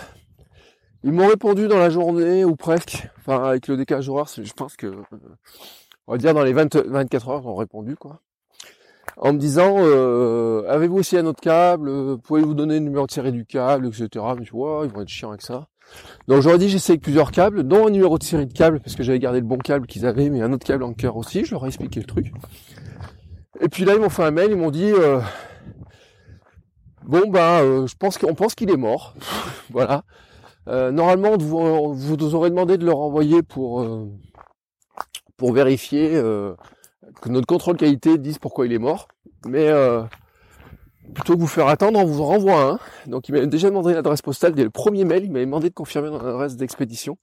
Ils 1.03 1.11
m'ont 1.11 1.27
répondu 1.27 1.67
dans 1.67 1.77
la 1.77 1.89
journée 1.89 2.43
ou 2.45 2.55
presque, 2.55 3.07
enfin 3.19 3.43
avec 3.43 3.67
le 3.67 3.77
décalage 3.77 4.09
horaire, 4.09 4.25
je 4.27 4.53
pense 4.53 4.75
que, 4.75 4.87
on 6.07 6.13
va 6.13 6.17
dire 6.17 6.33
dans 6.33 6.43
les 6.43 6.53
24 6.53 7.29
heures, 7.29 7.41
ils 7.43 7.47
ont 7.47 7.55
répondu 7.55 7.95
quoi, 7.95 8.21
en 9.17 9.33
me 9.33 9.37
disant, 9.37 9.75
euh, 9.77 10.67
avez-vous 10.67 10.97
aussi 10.97 11.17
un 11.17 11.25
autre 11.25 11.41
câble? 11.41 12.17
Pouvez-vous 12.19 12.55
donner 12.55 12.75
le 12.75 12.85
numéro 12.85 13.05
de 13.05 13.11
série 13.11 13.31
du 13.31 13.45
câble, 13.45 13.87
etc. 13.87 14.25
Mais 14.37 14.45
tu 14.45 14.51
vois, 14.51 14.81
ils 14.85 14.91
vont 14.91 15.01
être 15.01 15.07
chiants 15.07 15.29
avec 15.29 15.41
ça. 15.41 15.67
Donc 16.27 16.41
j'aurais 16.41 16.57
dit 16.57 16.69
j'essaye 16.69 16.97
plusieurs 16.97 17.31
câbles, 17.31 17.63
dont 17.63 17.87
un 17.87 17.91
numéro 17.91 18.17
de 18.17 18.23
série 18.23 18.47
de 18.47 18.53
câbles, 18.53 18.79
parce 18.79 18.95
que 18.95 19.03
j'avais 19.03 19.19
gardé 19.19 19.39
le 19.39 19.45
bon 19.45 19.57
câble 19.57 19.85
qu'ils 19.85 20.05
avaient, 20.05 20.29
mais 20.29 20.41
un 20.41 20.51
autre 20.51 20.65
câble 20.65 20.83
en 20.83 20.93
cœur 20.93 21.15
aussi, 21.17 21.45
je 21.45 21.51
leur 21.51 21.65
ai 21.65 21.67
expliqué 21.67 21.99
le 21.99 22.07
truc. 22.07 22.31
Et 23.61 23.69
puis 23.69 23.85
là 23.85 23.93
ils 23.93 24.01
m'ont 24.01 24.09
fait 24.09 24.23
un 24.23 24.31
mail, 24.31 24.51
ils 24.51 24.57
m'ont 24.57 24.71
dit 24.71 24.91
euh, 24.91 25.19
Bon 27.03 27.27
bah 27.29 27.61
euh, 27.61 27.87
je 27.87 27.95
pense 27.95 28.17
qu'on 28.17 28.35
pense 28.35 28.55
qu'il 28.55 28.69
est 28.69 28.77
mort. 28.77 29.13
voilà. 29.69 30.03
Euh, 30.67 30.91
normalement 30.91 31.37
vous, 31.37 31.93
vous 31.93 32.35
aurez 32.35 32.49
demandé 32.49 32.77
de 32.77 32.85
le 32.85 32.91
renvoyer 32.91 33.43
pour, 33.43 33.87
pour 35.37 35.53
vérifier 35.53 36.09
que 36.11 37.29
notre 37.29 37.47
contrôle 37.47 37.77
qualité 37.77 38.17
dise 38.17 38.39
pourquoi 38.39 38.65
il 38.65 38.73
est 38.73 38.79
mort. 38.79 39.07
Mais 39.45 39.69
plutôt 41.13 41.35
que 41.35 41.39
vous 41.39 41.47
faire 41.47 41.67
attendre, 41.67 41.99
on 41.99 42.05
vous 42.05 42.21
en 42.21 42.25
renvoie 42.25 42.61
un. 42.61 42.79
Donc 43.07 43.29
il 43.29 43.35
m'a 43.35 43.45
déjà 43.45 43.69
demandé 43.69 43.93
l'adresse 43.93 44.21
postale 44.21 44.53
dès 44.53 44.63
le 44.63 44.69
premier 44.69 45.05
mail, 45.05 45.23
il 45.23 45.31
m'avait 45.31 45.45
demandé 45.45 45.69
de 45.69 45.73
confirmer 45.73 46.09
mon 46.09 46.19
adresse 46.19 46.55
d'expédition. 46.55 47.17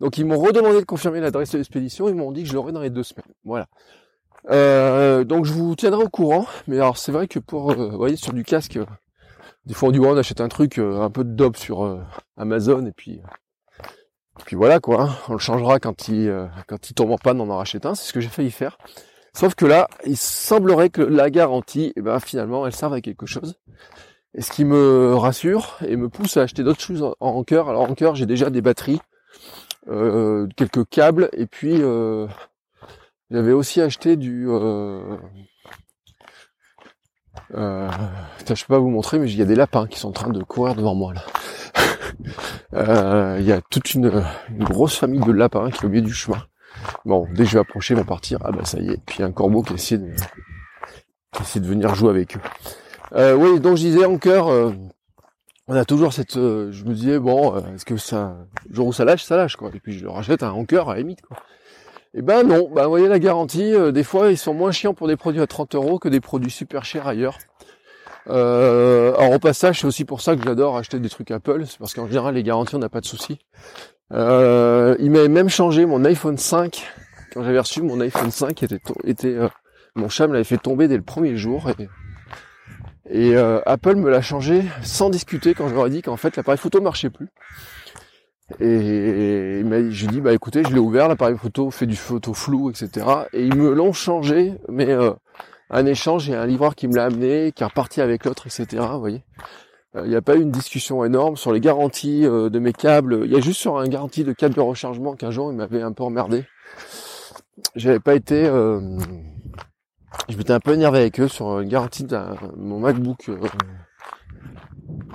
Donc 0.00 0.18
ils 0.18 0.24
m'ont 0.24 0.38
redemandé 0.38 0.80
de 0.80 0.84
confirmer 0.84 1.20
l'adresse 1.20 1.52
d'expédition, 1.52 2.08
ils 2.08 2.14
m'ont 2.14 2.32
dit 2.32 2.42
que 2.42 2.48
je 2.48 2.54
l'aurai 2.54 2.72
dans 2.72 2.80
les 2.80 2.90
deux 2.90 3.02
semaines. 3.02 3.32
Voilà. 3.44 3.66
Euh, 4.50 5.24
donc 5.24 5.44
je 5.44 5.52
vous 5.52 5.74
tiendrai 5.74 6.04
au 6.04 6.08
courant, 6.08 6.46
mais 6.66 6.76
alors 6.76 6.98
c'est 6.98 7.12
vrai 7.12 7.28
que 7.28 7.38
pour, 7.38 7.72
euh, 7.72 7.88
vous 7.88 7.96
voyez, 7.96 8.16
sur 8.16 8.32
du 8.32 8.44
casque, 8.44 8.76
euh, 8.76 8.86
des 9.66 9.74
fois 9.74 9.88
on 9.88 9.92
dit 9.92 9.98
on 10.00 10.16
achète 10.16 10.40
un 10.40 10.48
truc, 10.48 10.78
un 10.78 11.10
peu 11.10 11.24
de 11.24 11.30
dope 11.32 11.56
sur 11.56 11.98
Amazon 12.36 12.84
et 12.86 12.92
puis 12.92 13.20
puis 14.44 14.56
voilà 14.56 14.80
quoi, 14.80 15.02
hein. 15.02 15.10
on 15.28 15.34
le 15.34 15.38
changera 15.38 15.78
quand 15.78 16.08
il 16.08 16.50
quand 16.66 16.90
il 16.90 16.94
tombe 16.94 17.10
en 17.10 17.18
panne, 17.18 17.40
on 17.40 17.48
en 17.50 17.56
rachète 17.56 17.86
un, 17.86 17.94
c'est 17.94 18.08
ce 18.08 18.12
que 18.12 18.20
j'ai 18.20 18.28
failli 18.28 18.50
faire. 18.50 18.76
Sauf 19.36 19.56
que 19.56 19.66
là, 19.66 19.88
il 20.06 20.16
semblerait 20.16 20.90
que 20.90 21.02
la 21.02 21.28
garantie, 21.28 21.92
eh 21.96 22.02
ben, 22.02 22.20
finalement, 22.20 22.66
elle 22.66 22.74
serve 22.74 22.92
à 22.94 23.00
quelque 23.00 23.26
chose. 23.26 23.56
Et 24.34 24.42
ce 24.42 24.52
qui 24.52 24.64
me 24.64 25.14
rassure 25.14 25.76
et 25.86 25.96
me 25.96 26.08
pousse 26.08 26.36
à 26.36 26.42
acheter 26.42 26.62
d'autres 26.62 26.80
choses 26.80 27.02
en, 27.02 27.14
en 27.18 27.42
cœur. 27.42 27.68
Alors 27.68 27.82
en 27.82 27.94
cœur, 27.94 28.14
j'ai 28.14 28.26
déjà 28.26 28.48
des 28.50 28.62
batteries, 28.62 29.00
euh, 29.88 30.46
quelques 30.56 30.88
câbles, 30.88 31.30
et 31.32 31.46
puis 31.46 31.82
euh, 31.82 32.26
j'avais 33.30 33.52
aussi 33.52 33.80
acheté 33.80 34.16
du... 34.16 34.46
Euh, 34.48 35.16
euh, 37.54 37.90
je 38.48 38.64
peux 38.64 38.74
pas 38.74 38.78
vous 38.78 38.90
montrer, 38.90 39.18
mais 39.18 39.30
il 39.30 39.36
y 39.36 39.42
a 39.42 39.46
des 39.46 39.54
lapins 39.54 39.86
qui 39.86 39.98
sont 39.98 40.08
en 40.08 40.12
train 40.12 40.30
de 40.30 40.42
courir 40.42 40.74
devant 40.74 40.94
moi 40.94 41.14
là. 41.14 41.22
Euh, 42.74 43.36
il 43.40 43.46
y 43.46 43.52
a 43.52 43.60
toute 43.60 43.94
une, 43.94 44.24
une, 44.48 44.64
grosse 44.64 44.96
famille 44.96 45.20
de 45.20 45.32
lapins 45.32 45.70
qui 45.70 45.82
est 45.82 45.84
au 45.84 45.88
milieu 45.88 46.02
du 46.02 46.12
chemin. 46.12 46.42
Bon, 47.04 47.26
dès 47.34 47.44
que 47.44 47.50
je 47.50 47.54
vais 47.54 47.60
approcher, 47.60 47.94
ils 47.94 47.96
vont 47.96 48.04
partir. 48.04 48.38
Ah 48.44 48.50
bah 48.50 48.64
ça 48.64 48.78
y 48.78 48.88
est. 48.90 49.00
Puis 49.04 49.22
un 49.22 49.30
corbeau 49.30 49.62
qui 49.62 49.74
essaie 49.74 49.98
de, 49.98 50.12
qui 51.32 51.60
de 51.60 51.66
venir 51.66 51.94
jouer 51.94 52.10
avec 52.10 52.36
eux. 52.36 52.40
Euh, 53.12 53.34
oui, 53.34 53.60
donc 53.60 53.76
je 53.76 53.82
disais 53.82 54.04
en 54.04 54.18
cœur, 54.18 54.48
euh, 54.48 54.72
on 55.68 55.76
a 55.76 55.84
toujours 55.84 56.12
cette, 56.12 56.36
euh, 56.36 56.70
je 56.72 56.84
me 56.84 56.94
disais 56.94 57.18
bon, 57.18 57.56
euh, 57.56 57.74
est-ce 57.74 57.84
que 57.84 57.96
ça, 57.96 58.36
le 58.68 58.74
jour 58.74 58.86
où 58.88 58.92
ça 58.92 59.04
lâche, 59.04 59.22
ça 59.22 59.36
lâche 59.36 59.56
quoi. 59.56 59.70
Et 59.74 59.80
puis 59.80 59.98
je 59.98 60.04
le 60.04 60.10
rachète 60.10 60.42
un 60.42 60.50
en 60.50 60.64
cœur 60.64 60.90
à 60.90 60.94
la 60.94 61.00
limite 61.00 61.22
quoi. 61.22 61.36
Eh 62.16 62.22
ben 62.22 62.44
non, 62.44 62.70
bah 62.72 62.84
vous 62.84 62.90
voyez 62.90 63.08
la 63.08 63.18
garantie, 63.18 63.74
des 63.92 64.04
fois 64.04 64.30
ils 64.30 64.38
sont 64.38 64.54
moins 64.54 64.70
chiants 64.70 64.94
pour 64.94 65.08
des 65.08 65.16
produits 65.16 65.40
à 65.40 65.46
30 65.46 65.74
euros 65.74 65.98
que 65.98 66.08
des 66.08 66.20
produits 66.20 66.50
super 66.50 66.84
chers 66.84 67.08
ailleurs. 67.08 67.38
alors 68.26 69.32
au 69.32 69.38
passage, 69.38 69.80
c'est 69.80 69.86
aussi 69.86 70.04
pour 70.04 70.20
ça 70.20 70.36
que 70.36 70.44
j'adore 70.44 70.76
acheter 70.76 71.00
des 71.00 71.08
trucs 71.08 71.30
Apple, 71.32 71.64
c'est 71.66 71.78
parce 71.78 71.92
qu'en 71.92 72.06
général 72.06 72.34
les 72.34 72.44
garanties 72.44 72.76
on 72.76 72.78
n'a 72.78 72.88
pas 72.88 73.00
de 73.00 73.06
soucis. 73.06 73.38
Euh, 74.12 74.96
il 74.98 75.10
m'avait 75.10 75.28
même 75.28 75.48
changé 75.48 75.86
mon 75.86 76.04
iPhone 76.04 76.36
5 76.36 76.86
quand 77.32 77.42
j'avais 77.42 77.58
reçu 77.58 77.82
mon 77.82 78.00
iPhone 78.00 78.30
5 78.30 78.62
était 78.62 78.78
était 79.04 79.34
euh, 79.34 79.48
mon 79.96 80.08
chat 80.08 80.26
me 80.26 80.34
l'avait 80.34 80.44
fait 80.44 80.58
tomber 80.58 80.88
dès 80.88 80.96
le 80.96 81.02
premier 81.02 81.36
jour 81.36 81.70
et, 81.70 81.88
et 83.10 83.34
euh, 83.34 83.60
Apple 83.64 83.96
me 83.96 84.10
l'a 84.10 84.20
changé 84.20 84.62
sans 84.82 85.08
discuter 85.08 85.54
quand 85.54 85.68
je 85.68 85.74
leur 85.74 85.86
ai 85.86 85.90
dit 85.90 86.02
qu'en 86.02 86.18
fait 86.18 86.36
l'appareil 86.36 86.58
photo 86.58 86.80
marchait 86.82 87.10
plus. 87.10 87.28
Et, 88.60 89.60
il 89.60 89.90
je 89.90 90.06
lui 90.06 90.12
dis 90.12 90.20
bah 90.20 90.34
écoutez 90.34 90.62
je 90.64 90.72
l'ai 90.72 90.78
ouvert 90.78 91.08
l'appareil 91.08 91.36
photo 91.36 91.70
fait 91.70 91.86
du 91.86 91.96
photo 91.96 92.34
flou 92.34 92.70
etc. 92.70 93.06
Et 93.32 93.44
ils 93.46 93.56
me 93.56 93.72
l'ont 93.72 93.94
changé 93.94 94.54
mais 94.68 94.94
un 95.70 95.86
échange 95.86 96.28
et 96.28 96.34
un 96.34 96.46
livreur 96.46 96.74
qui 96.74 96.86
me 96.86 96.94
l'a 96.94 97.06
amené 97.06 97.52
qui 97.52 97.62
est 97.62 97.66
reparti 97.66 98.00
avec 98.00 98.24
l'autre 98.24 98.46
etc. 98.46 98.82
Vous 98.92 99.00
voyez. 99.00 99.24
Il 99.94 100.00
euh, 100.00 100.06
n'y 100.08 100.16
a 100.16 100.22
pas 100.22 100.34
eu 100.34 100.40
une 100.40 100.50
discussion 100.50 101.04
énorme 101.04 101.36
sur 101.36 101.52
les 101.52 101.60
garanties 101.60 102.26
euh, 102.26 102.50
de 102.50 102.58
mes 102.58 102.72
câbles. 102.72 103.22
Il 103.26 103.32
y 103.32 103.36
a 103.36 103.40
juste 103.40 103.60
sur 103.60 103.78
un 103.78 103.86
garantie 103.86 104.24
de 104.24 104.32
câble 104.32 104.54
de 104.54 104.60
rechargement 104.60 105.14
qu'un 105.14 105.30
jour 105.30 105.52
il 105.52 105.56
m'avait 105.56 105.82
un 105.82 105.92
peu 105.92 106.02
emmerdé. 106.02 106.44
J'avais 107.76 108.00
pas 108.00 108.16
été, 108.16 108.44
euh, 108.44 108.98
je 110.28 110.36
m'étais 110.36 110.52
un 110.52 110.58
peu 110.58 110.74
énervé 110.74 110.98
avec 110.98 111.20
eux 111.20 111.28
sur 111.28 111.60
une 111.60 111.68
garantie 111.68 112.02
de 112.02 112.18
mon 112.56 112.80
MacBook 112.80 113.30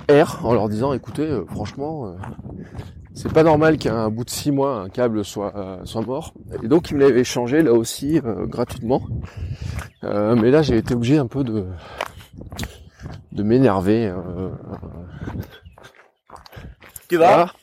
Air 0.08 0.40
en 0.46 0.54
leur 0.54 0.70
disant, 0.70 0.94
écoutez, 0.94 1.30
franchement, 1.50 2.16
c'est 3.22 3.34
pas 3.34 3.44
normal 3.44 3.78
qu'à 3.78 4.10
bout 4.10 4.24
de 4.24 4.30
six 4.30 4.52
mois 4.52 4.82
un 4.82 4.90
câble 4.90 5.26
soit 5.26 5.80
soit 5.84 6.02
mort. 6.02 6.34
Et 6.64 6.68
donc 6.68 6.90
ils 6.90 6.98
me 6.98 7.02
l'avaient 7.02 7.24
changé 7.24 7.62
là 7.62 7.74
aussi 7.74 8.20
gratuitement. 8.48 9.02
mais 10.04 10.52
là 10.52 10.62
j'ai 10.62 10.78
été 10.78 10.94
obligé 10.94 11.18
un 11.18 11.28
peu 11.28 11.44
de 11.44 11.66
de 13.32 13.44
m'énerver. 13.44 14.08
Euh, 14.08 14.50
tu 17.08 17.18
vas? 17.18 17.54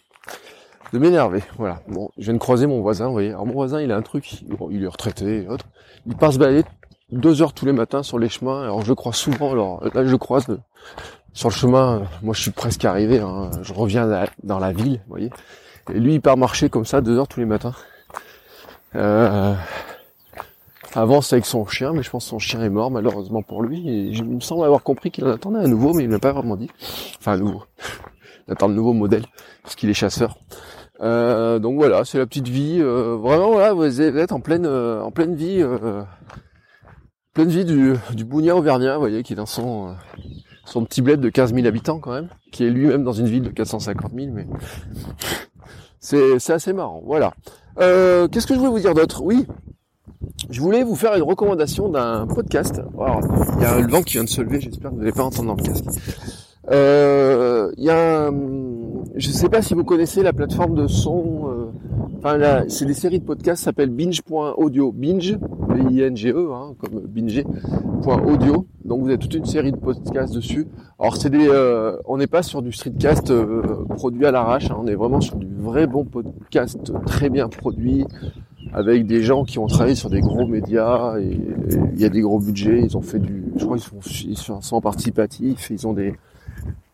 De 0.92 0.98
m'énerver, 0.98 1.42
voilà. 1.58 1.80
Bon, 1.88 2.10
je 2.16 2.24
viens 2.24 2.34
de 2.34 2.38
croiser 2.38 2.66
mon 2.66 2.80
voisin, 2.80 3.06
vous 3.06 3.12
voyez. 3.12 3.30
Alors 3.30 3.46
mon 3.46 3.52
voisin, 3.52 3.80
il 3.80 3.90
a 3.90 3.96
un 3.96 4.02
truc, 4.02 4.42
il 4.70 4.84
est 4.84 4.86
retraité 4.86 5.42
et 5.42 5.48
autres. 5.48 5.66
Il 6.06 6.16
passe 6.16 6.38
balader 6.38 6.64
deux 7.10 7.42
heures 7.42 7.52
tous 7.52 7.66
les 7.66 7.72
matins 7.72 8.02
sur 8.02 8.18
les 8.18 8.28
chemins. 8.28 8.62
Alors 8.62 8.82
je 8.82 8.88
le 8.88 8.94
croise 8.94 9.16
souvent. 9.16 9.52
Alors 9.52 9.84
là, 9.94 10.06
je 10.06 10.16
croise 10.16 10.46
sur 11.36 11.50
le 11.50 11.54
chemin. 11.54 12.02
Moi, 12.22 12.34
je 12.34 12.40
suis 12.40 12.50
presque 12.50 12.84
arrivé. 12.84 13.20
Hein. 13.20 13.50
Je 13.62 13.72
reviens 13.74 14.26
dans 14.42 14.58
la 14.58 14.72
ville, 14.72 15.00
vous 15.06 15.10
voyez. 15.10 15.30
Et 15.92 16.00
lui, 16.00 16.14
il 16.14 16.20
part 16.20 16.36
marcher 16.36 16.70
comme 16.70 16.86
ça 16.86 17.00
deux 17.02 17.18
heures 17.18 17.28
tous 17.28 17.40
les 17.40 17.46
matins. 17.46 17.74
Euh, 18.94 19.54
avance 20.94 21.34
avec 21.34 21.44
son 21.44 21.66
chien, 21.66 21.92
mais 21.92 22.02
je 22.02 22.08
pense 22.08 22.24
que 22.24 22.30
son 22.30 22.38
chien 22.38 22.62
est 22.62 22.70
mort 22.70 22.90
malheureusement 22.90 23.42
pour 23.42 23.62
lui. 23.62 23.88
Et 23.88 24.14
je 24.14 24.24
me 24.24 24.40
semble 24.40 24.64
avoir 24.64 24.82
compris 24.82 25.10
qu'il 25.10 25.24
en 25.26 25.30
attendait 25.30 25.58
un 25.58 25.68
nouveau, 25.68 25.92
mais 25.92 26.04
il 26.04 26.08
ne 26.08 26.14
l'a 26.14 26.18
pas 26.18 26.32
vraiment 26.32 26.56
dit. 26.56 26.70
Enfin 27.18 27.32
un 27.32 27.36
nouveau. 27.36 27.64
Il 28.48 28.52
attend 28.52 28.68
le 28.68 28.74
nouveau 28.74 28.94
modèle, 28.94 29.26
parce 29.62 29.74
qu'il 29.74 29.90
est 29.90 29.94
chasseur. 29.94 30.38
Euh, 31.02 31.58
donc 31.58 31.76
voilà, 31.76 32.06
c'est 32.06 32.16
la 32.16 32.26
petite 32.26 32.48
vie. 32.48 32.78
Euh, 32.80 33.16
vraiment 33.20 33.50
voilà, 33.50 33.74
vous 33.74 34.00
êtes 34.00 34.32
en 34.32 34.40
pleine 34.40 34.66
en 34.66 35.10
pleine 35.10 35.34
vie, 35.34 35.62
pleine 37.34 37.48
vie 37.50 37.66
du, 37.66 37.92
du 38.14 38.50
auvergnat, 38.50 38.94
vous 38.94 39.00
voyez, 39.00 39.22
qui 39.22 39.34
est 39.34 39.36
dans 39.36 39.44
son 39.44 39.94
son 40.66 40.84
petit 40.84 41.00
bled 41.00 41.20
de 41.20 41.30
15 41.30 41.54
000 41.54 41.66
habitants 41.66 41.98
quand 41.98 42.12
même, 42.12 42.28
qui 42.52 42.64
est 42.64 42.70
lui-même 42.70 43.02
dans 43.02 43.12
une 43.12 43.26
ville 43.26 43.42
de 43.42 43.48
450 43.48 44.12
000, 44.14 44.32
mais 44.32 44.46
c'est 46.00 46.52
assez 46.52 46.74
marrant. 46.74 47.02
Voilà. 47.04 47.32
Qu'est-ce 47.78 48.46
que 48.46 48.54
je 48.54 48.58
voulais 48.58 48.70
vous 48.70 48.80
dire 48.80 48.94
d'autre? 48.94 49.22
Oui, 49.22 49.46
je 50.50 50.60
voulais 50.60 50.82
vous 50.82 50.96
faire 50.96 51.14
une 51.14 51.22
recommandation 51.22 51.88
d'un 51.88 52.26
podcast. 52.26 52.80
il 53.56 53.62
y 53.62 53.64
a 53.64 53.80
le 53.80 53.90
vent 53.90 54.02
qui 54.02 54.14
vient 54.14 54.24
de 54.24 54.28
se 54.28 54.42
lever, 54.42 54.60
j'espère 54.60 54.90
que 54.90 54.96
vous 54.96 55.00
n'allez 55.00 55.12
pas 55.12 55.24
entendre 55.24 55.54
dans 55.54 55.62
le 55.62 55.62
casque. 55.62 55.84
Euh, 56.70 57.70
il 57.76 57.84
y 57.84 57.90
a, 57.90 58.30
je 58.30 59.28
ne 59.28 59.32
sais 59.32 59.48
pas 59.48 59.62
si 59.62 59.74
vous 59.74 59.84
connaissez 59.84 60.22
la 60.22 60.32
plateforme 60.32 60.74
de 60.74 60.86
son. 60.86 61.48
Euh, 61.48 61.66
enfin, 62.18 62.36
là, 62.36 62.64
c'est 62.68 62.86
des 62.86 62.94
séries 62.94 63.20
de 63.20 63.24
podcasts, 63.24 63.62
s'appelle 63.64 63.90
binge.audio, 63.90 64.92
binge, 64.92 65.38
B-I-N-G-E, 65.68 66.48
hein, 66.52 66.74
comme 66.78 67.00
binge.audio. 67.06 68.66
Donc 68.86 69.02
vous 69.02 69.08
avez 69.08 69.18
toute 69.18 69.34
une 69.34 69.44
série 69.44 69.72
de 69.72 69.76
podcasts 69.76 70.34
dessus. 70.34 70.66
Alors 70.98 71.16
c'est 71.16 71.30
des, 71.30 71.48
euh, 71.48 71.96
on 72.06 72.16
n'est 72.16 72.26
pas 72.26 72.42
sur 72.42 72.62
du 72.62 72.72
streetcast 72.72 73.32
produit 73.96 74.26
à 74.26 74.30
l'arrache, 74.30 74.70
hein, 74.70 74.76
on 74.80 74.86
est 74.86 74.94
vraiment 74.94 75.20
sur 75.20 75.36
du 75.36 75.48
vrai 75.58 75.86
bon 75.86 76.04
podcast 76.04 76.92
très 77.04 77.28
bien 77.28 77.48
produit 77.48 78.04
avec 78.72 79.06
des 79.06 79.22
gens 79.22 79.44
qui 79.44 79.58
ont 79.58 79.66
travaillé 79.66 79.94
sur 79.94 80.10
des 80.10 80.20
gros 80.20 80.46
médias 80.46 81.18
et 81.18 81.38
il 81.94 82.00
y 82.00 82.04
a 82.04 82.08
des 82.08 82.20
gros 82.20 82.38
budgets. 82.38 82.80
Ils 82.82 82.96
ont 82.96 83.02
fait 83.02 83.18
du, 83.18 83.44
je 83.56 83.64
crois 83.64 83.78
qu'ils 83.78 84.36
sont, 84.36 84.60
sont 84.60 84.80
participatifs. 84.80 85.70
Ils 85.70 85.86
ont 85.86 85.92
des 85.92 86.14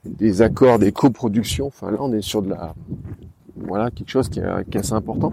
des 0.05 0.43
accords, 0.43 0.79
des 0.79 0.93
coproductions. 0.93 1.67
Enfin 1.67 1.91
là, 1.91 1.99
on 2.01 2.13
est 2.13 2.23
sur 2.23 2.43
de 2.43 2.51
la, 2.51 2.75
voilà, 3.57 3.91
quelque 3.91 4.11
chose 4.11 4.29
qui 4.29 4.41
est, 4.41 4.77
assez 4.77 4.93
important. 4.93 5.33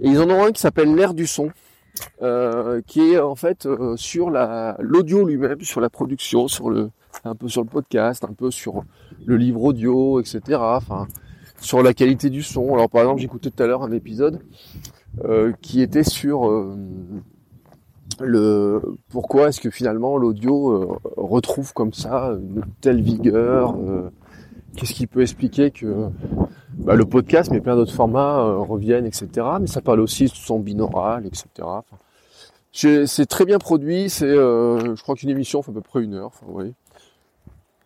Et 0.00 0.08
ils 0.08 0.20
en 0.20 0.28
ont 0.28 0.44
un 0.44 0.52
qui 0.52 0.60
s'appelle 0.60 0.94
l'air 0.94 1.14
du 1.14 1.26
son, 1.26 1.50
euh, 2.22 2.80
qui 2.86 3.12
est 3.12 3.18
en 3.18 3.34
fait 3.34 3.66
euh, 3.66 3.96
sur 3.96 4.30
la 4.30 4.76
l'audio 4.78 5.24
lui-même, 5.24 5.60
sur 5.60 5.80
la 5.80 5.90
production, 5.90 6.48
sur 6.48 6.70
le, 6.70 6.90
un 7.24 7.34
peu 7.34 7.48
sur 7.48 7.62
le 7.62 7.68
podcast, 7.68 8.24
un 8.24 8.32
peu 8.32 8.50
sur 8.50 8.84
le 9.24 9.36
livre 9.36 9.62
audio, 9.62 10.20
etc. 10.20 10.40
Enfin, 10.60 11.06
sur 11.60 11.82
la 11.82 11.94
qualité 11.94 12.30
du 12.30 12.42
son. 12.42 12.74
Alors 12.74 12.88
par 12.88 13.02
exemple, 13.02 13.20
j'écoutais 13.20 13.50
tout 13.50 13.62
à 13.62 13.66
l'heure 13.66 13.82
un 13.82 13.92
épisode 13.92 14.40
euh, 15.24 15.52
qui 15.62 15.80
était 15.80 16.04
sur 16.04 16.46
euh, 16.46 16.76
le 18.20 18.82
pourquoi 19.08 19.48
est-ce 19.48 19.60
que 19.60 19.70
finalement 19.70 20.18
l'audio 20.18 20.72
euh, 20.72 20.98
retrouve 21.16 21.72
comme 21.72 21.94
ça 21.94 22.36
une 22.38 22.62
telle 22.80 23.00
vigueur 23.00 23.76
Qu'est-ce 24.76 24.92
qui 24.92 25.06
peut 25.06 25.22
expliquer 25.22 25.70
que 25.70 26.08
bah, 26.76 26.94
le 26.94 27.04
podcast, 27.04 27.50
mais 27.50 27.60
plein 27.60 27.74
d'autres 27.74 27.94
formats 27.94 28.42
reviennent, 28.42 29.06
etc. 29.06 29.28
Mais 29.60 29.66
ça 29.66 29.80
parle 29.80 30.00
aussi 30.00 30.24
de 30.24 30.34
son 30.34 30.58
binaural, 30.58 31.26
etc. 31.26 31.46
c'est 32.72 33.26
très 33.26 33.44
bien 33.44 33.58
produit. 33.58 34.10
C'est, 34.10 34.28
je 34.28 35.02
crois 35.02 35.14
qu'une 35.14 35.30
émission 35.30 35.62
fait 35.62 35.70
à 35.70 35.74
peu 35.74 35.80
près 35.80 36.02
une 36.02 36.14
heure. 36.14 36.26
Enfin, 36.26 36.46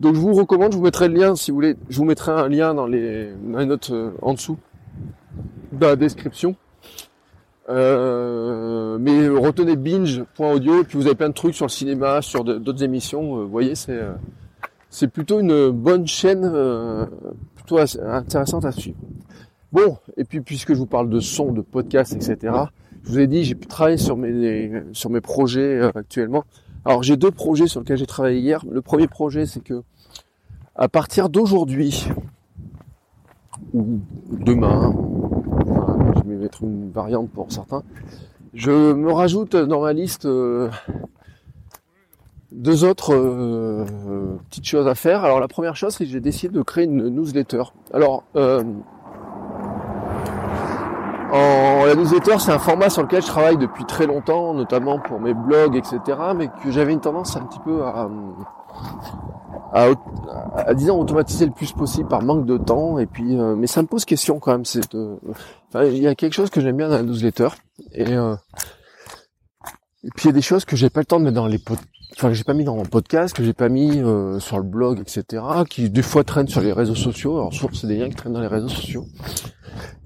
Donc 0.00 0.14
je 0.14 0.20
vous 0.20 0.34
recommande, 0.34 0.72
je 0.72 0.76
vous 0.76 0.84
mettrai 0.84 1.08
le 1.08 1.14
lien 1.14 1.36
si 1.36 1.50
vous 1.50 1.56
voulez, 1.56 1.76
je 1.88 1.98
vous 1.98 2.04
mettrai 2.04 2.32
un 2.32 2.48
lien 2.48 2.74
dans 2.74 2.86
les, 2.86 3.30
notes 3.44 3.90
euh, 3.90 4.10
en 4.22 4.34
dessous, 4.34 4.58
dans 5.72 5.88
la 5.88 5.96
description. 5.96 6.56
Euh, 7.68 8.98
mais 8.98 9.28
retenez 9.28 9.76
binge.audio 9.76 10.80
et 10.80 10.84
puis 10.84 10.98
vous 10.98 11.06
avez 11.06 11.14
plein 11.14 11.28
de 11.28 11.34
trucs 11.34 11.54
sur 11.54 11.66
le 11.66 11.70
cinéma, 11.70 12.20
sur 12.20 12.42
d'autres 12.42 12.82
émissions. 12.82 13.36
vous 13.36 13.48
voyez, 13.48 13.76
c'est 13.76 14.00
c'est 14.90 15.08
plutôt 15.08 15.40
une 15.40 15.70
bonne 15.70 16.06
chaîne, 16.06 16.50
plutôt 17.54 17.78
intéressante 17.78 18.64
à 18.64 18.72
suivre. 18.72 18.98
Bon, 19.72 19.96
et 20.16 20.24
puis 20.24 20.40
puisque 20.40 20.74
je 20.74 20.78
vous 20.78 20.86
parle 20.86 21.08
de 21.08 21.20
son, 21.20 21.52
de 21.52 21.60
podcast, 21.62 22.12
etc. 22.12 22.52
Je 23.04 23.08
vous 23.08 23.18
ai 23.20 23.26
dit, 23.28 23.44
j'ai 23.44 23.54
pu 23.54 23.68
travailler 23.68 23.96
sur 23.96 24.16
mes 24.16 24.82
sur 24.92 25.10
mes 25.10 25.20
projets 25.20 25.80
actuellement. 25.94 26.44
Alors 26.84 27.02
j'ai 27.02 27.16
deux 27.16 27.30
projets 27.30 27.66
sur 27.66 27.80
lesquels 27.80 27.98
j'ai 27.98 28.06
travaillé 28.06 28.40
hier. 28.40 28.64
Le 28.70 28.82
premier 28.82 29.06
projet, 29.06 29.46
c'est 29.46 29.60
que 29.60 29.82
à 30.74 30.88
partir 30.88 31.28
d'aujourd'hui 31.28 32.08
ou 33.74 34.00
demain, 34.30 34.92
je 36.16 36.28
vais 36.28 36.36
mettre 36.36 36.62
une 36.62 36.90
variante 36.90 37.30
pour 37.30 37.52
certains, 37.52 37.82
je 38.54 38.92
me 38.92 39.12
rajoute 39.12 39.54
dans 39.56 39.82
ma 39.82 39.92
liste 39.92 40.26
euh, 40.26 40.70
deux 42.60 42.84
autres 42.84 43.14
euh, 43.14 43.84
petites 44.50 44.66
choses 44.66 44.86
à 44.86 44.94
faire. 44.94 45.24
Alors 45.24 45.40
la 45.40 45.48
première 45.48 45.76
chose, 45.76 45.94
c'est 45.94 46.04
que 46.04 46.10
j'ai 46.10 46.20
décidé 46.20 46.54
de 46.54 46.62
créer 46.62 46.84
une 46.84 47.08
newsletter. 47.08 47.62
Alors 47.94 48.24
euh, 48.36 48.62
en, 51.32 51.84
la 51.86 51.94
newsletter, 51.94 52.38
c'est 52.38 52.52
un 52.52 52.58
format 52.58 52.90
sur 52.90 53.02
lequel 53.02 53.22
je 53.22 53.28
travaille 53.28 53.56
depuis 53.56 53.84
très 53.86 54.06
longtemps, 54.06 54.52
notamment 54.52 54.98
pour 54.98 55.20
mes 55.20 55.32
blogs, 55.32 55.74
etc. 55.74 56.00
Mais 56.36 56.48
que 56.62 56.70
j'avais 56.70 56.92
une 56.92 57.00
tendance 57.00 57.34
un 57.36 57.46
petit 57.46 57.60
peu 57.60 57.82
à, 57.82 58.10
à, 59.72 59.88
à, 60.54 60.74
disons 60.74 61.00
automatiser 61.00 61.46
le 61.46 61.52
plus 61.52 61.72
possible 61.72 62.08
par 62.08 62.22
manque 62.22 62.44
de 62.44 62.58
temps. 62.58 62.98
Et 62.98 63.06
puis, 63.06 63.38
euh, 63.38 63.56
mais 63.56 63.68
ça 63.68 63.80
me 63.80 63.86
pose 63.86 64.04
question 64.04 64.38
quand 64.38 64.52
même. 64.52 64.66
C'est, 64.66 64.94
enfin, 65.68 65.84
il 65.84 65.98
y 65.98 66.06
a 66.06 66.14
quelque 66.14 66.34
chose 66.34 66.50
que 66.50 66.60
j'aime 66.60 66.76
bien 66.76 66.90
dans 66.90 66.96
la 66.96 67.04
newsletter. 67.04 67.48
Et, 67.92 68.12
euh, 68.12 68.34
et 70.04 70.10
puis 70.14 70.24
il 70.24 70.26
y 70.26 70.30
a 70.30 70.34
des 70.34 70.42
choses 70.42 70.66
que 70.66 70.76
j'ai 70.76 70.90
pas 70.90 71.00
le 71.00 71.06
temps 71.06 71.20
de 71.20 71.24
mettre 71.24 71.36
dans 71.36 71.46
les 71.46 71.58
podcasts 71.58 71.88
enfin 72.16 72.28
que 72.28 72.34
j'ai 72.34 72.44
pas 72.44 72.54
mis 72.54 72.64
dans 72.64 72.76
mon 72.76 72.84
podcast, 72.84 73.34
que 73.34 73.44
j'ai 73.44 73.52
pas 73.52 73.68
mis 73.68 73.98
euh, 73.98 74.38
sur 74.40 74.58
le 74.58 74.64
blog, 74.64 75.00
etc. 75.00 75.42
Qui 75.68 75.90
des 75.90 76.02
fois 76.02 76.24
traînent 76.24 76.48
sur 76.48 76.60
les 76.60 76.72
réseaux 76.72 76.94
sociaux. 76.94 77.38
Alors 77.38 77.52
souvent 77.52 77.72
c'est 77.72 77.86
des 77.86 77.96
liens 77.96 78.08
qui 78.08 78.16
traînent 78.16 78.32
dans 78.32 78.40
les 78.40 78.46
réseaux 78.46 78.68
sociaux. 78.68 79.06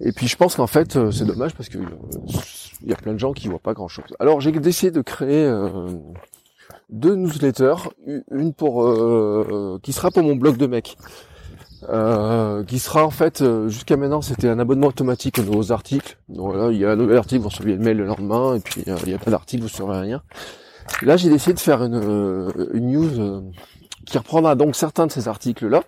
Et 0.01 0.13
puis 0.13 0.29
je 0.29 0.37
pense 0.37 0.57
qu'en 0.57 0.67
fait 0.67 0.97
euh, 0.97 1.11
c'est 1.11 1.25
dommage 1.25 1.55
parce 1.55 1.69
que 1.69 1.79
il 2.83 2.91
y 2.91 2.93
a 2.93 2.97
plein 2.97 3.15
de 3.15 3.19
gens 3.19 3.33
qui 3.33 3.49
voient 3.49 3.59
pas 3.59 3.75
grand 3.75 3.89
chose. 3.89 4.05
Alors 4.21 4.41
j'ai 4.41 4.53
décidé 4.53 4.91
de 4.91 5.01
créer 5.01 5.45
euh, 5.45 5.89
deux 6.91 7.15
newsletters, 7.15 7.89
une 8.31 8.53
pour 8.53 8.85
qui 9.83 9.93
sera 9.93 10.11
pour 10.11 10.23
mon 10.23 10.37
blog 10.37 10.57
de 10.57 10.67
mec. 10.67 10.97
qui 12.67 12.79
sera 12.79 13.05
en 13.05 13.11
fait 13.11 13.43
jusqu'à 13.69 13.97
maintenant 13.97 14.23
c'était 14.23 14.49
un 14.49 14.59
abonnement 14.59 14.89
automatique 14.89 15.41
aux 15.51 15.73
articles. 15.73 16.19
Donc 16.29 16.53
voilà, 16.53 16.71
il 16.73 16.79
y 16.79 16.85
a 16.85 16.91
un 16.91 16.97
nouvel 16.97 17.17
article, 17.17 17.43
vous 17.43 17.49
recevez 17.49 17.73
le 17.73 17.79
mail 17.79 17.97
le 17.97 18.05
lendemain, 18.05 18.57
et 18.57 18.61
puis 18.61 18.85
il 18.87 19.11
y 19.11 19.15
a 19.15 19.19
pas 19.19 19.31
d'article, 19.31 19.63
vous 19.63 19.69
recevez 19.69 19.99
rien. 19.99 20.23
Là, 21.03 21.17
j'ai 21.17 21.29
décidé 21.29 21.55
de 21.55 21.61
faire 21.61 21.83
une, 21.83 21.95
euh, 21.95 22.51
news 22.75 23.21
euh, 23.21 23.41
qui 24.07 24.19
reprendra 24.19 24.55
donc 24.55 24.77
certains 24.77 25.07
de 25.07 25.13
ces 25.13 25.29
articles-là, 25.29 25.83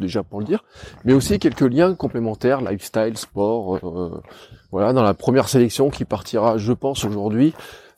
déjà 0.00 0.22
pour 0.22 0.40
le 0.40 0.46
dire, 0.46 0.64
mais 1.04 1.12
aussi 1.12 1.38
quelques 1.38 1.60
liens 1.60 1.94
complémentaires, 1.94 2.60
lifestyle, 2.60 3.16
sport. 3.16 3.76
Euh, 3.76 4.22
voilà, 4.70 4.92
dans 4.92 5.02
la 5.02 5.14
première 5.14 5.48
sélection 5.48 5.90
qui 5.90 6.04
partira, 6.04 6.58
je 6.58 6.72
pense, 6.72 7.04
aujourd'hui, 7.04 7.54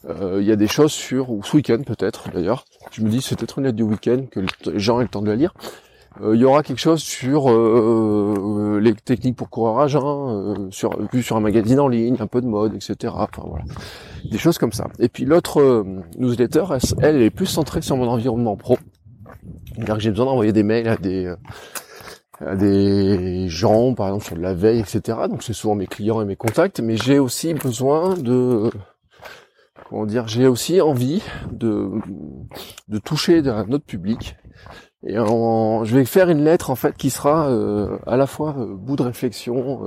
il 0.09 0.45
y 0.45 0.53
a 0.53 0.57
des 0.57 0.69
choses 0.69 0.93
sur, 0.93 1.31
ou 1.31 1.43
ce 1.43 1.57
week-end 1.57 1.83
peut-être 1.85 2.31
d'ailleurs, 2.31 2.65
je 2.93 3.03
me 3.03 3.09
dis 3.09 3.21
c'est 3.21 3.35
peut-être 3.35 3.59
une 3.59 3.65
lettre 3.65 3.77
du 3.77 3.83
week-end 3.83 4.27
que 4.31 4.39
les 4.71 4.79
gens 4.79 5.01
aient 5.01 5.03
le 5.03 5.09
temps 5.09 5.23
de 5.23 5.27
la 5.27 5.35
lire, 5.35 5.53
il 6.23 6.41
y 6.41 6.45
aura 6.45 6.63
quelque 6.63 6.81
chose 6.81 7.03
sur 7.03 7.49
les 8.81 8.95
techniques 8.95 9.37
pour 9.37 9.51
courir 9.51 9.79
à 9.79 9.89
jeun, 9.89 10.69
sur, 10.71 10.99
vu 11.13 11.23
sur 11.23 11.37
un 11.37 11.41
magazine 11.41 11.81
en 11.81 11.89
ligne, 11.89 12.17
un 12.21 12.27
peu 12.27 12.41
de 12.41 12.47
mode, 12.47 12.75
etc. 12.75 13.13
Enfin 13.15 13.43
voilà 13.45 13.65
des 14.31 14.39
choses 14.39 14.59
comme 14.59 14.73
ça. 14.73 14.89
Et 14.99 15.09
puis 15.09 15.25
l'autre 15.25 15.61
euh, 15.61 15.85
newsletter, 16.19 16.65
elle, 17.01 17.23
est 17.23 17.31
plus 17.31 17.47
centrée 17.47 17.83
sur 17.83 17.97
mon 17.97 18.09
environnement 18.09 18.57
pro. 18.57 18.79
Que 19.85 19.99
j'ai 19.99 20.11
besoin 20.11 20.27
d'envoyer 20.27 20.53
des 20.53 20.63
mails 20.63 20.89
à 20.89 20.97
des 20.97 21.27
euh, 21.27 21.37
à 22.45 22.55
des 22.55 23.49
gens, 23.49 23.95
par 23.95 24.09
exemple 24.09 24.25
sur 24.27 24.37
de 24.37 24.43
la 24.43 24.55
veille, 24.55 24.81
etc. 24.81 25.19
Donc 25.29 25.43
c'est 25.43 25.55
souvent 25.55 25.75
mes 25.75 25.87
clients 25.87 26.21
et 26.21 26.25
mes 26.25 26.37
contacts, 26.37 26.81
mais 26.81 26.97
j'ai 26.97 27.19
aussi 27.19 27.55
besoin 27.55 28.15
de 28.15 28.71
comment 29.89 30.05
dire, 30.05 30.29
j'ai 30.29 30.47
aussi 30.47 30.81
envie 30.81 31.23
de 31.51 31.91
de 32.89 32.99
toucher 32.99 33.39
un 33.47 33.71
autre 33.73 33.87
public. 33.87 34.37
Et 35.05 35.15
je 35.15 35.95
vais 35.95 36.05
faire 36.05 36.31
une 36.31 36.43
lettre 36.43 36.71
en 36.71 36.77
fait 36.77 36.97
qui 36.97 37.11
sera 37.11 37.49
euh, 37.49 37.99
à 38.07 38.17
la 38.17 38.27
fois 38.27 38.55
bout 38.59 38.97
de 38.97 39.03
réflexion, 39.03 39.81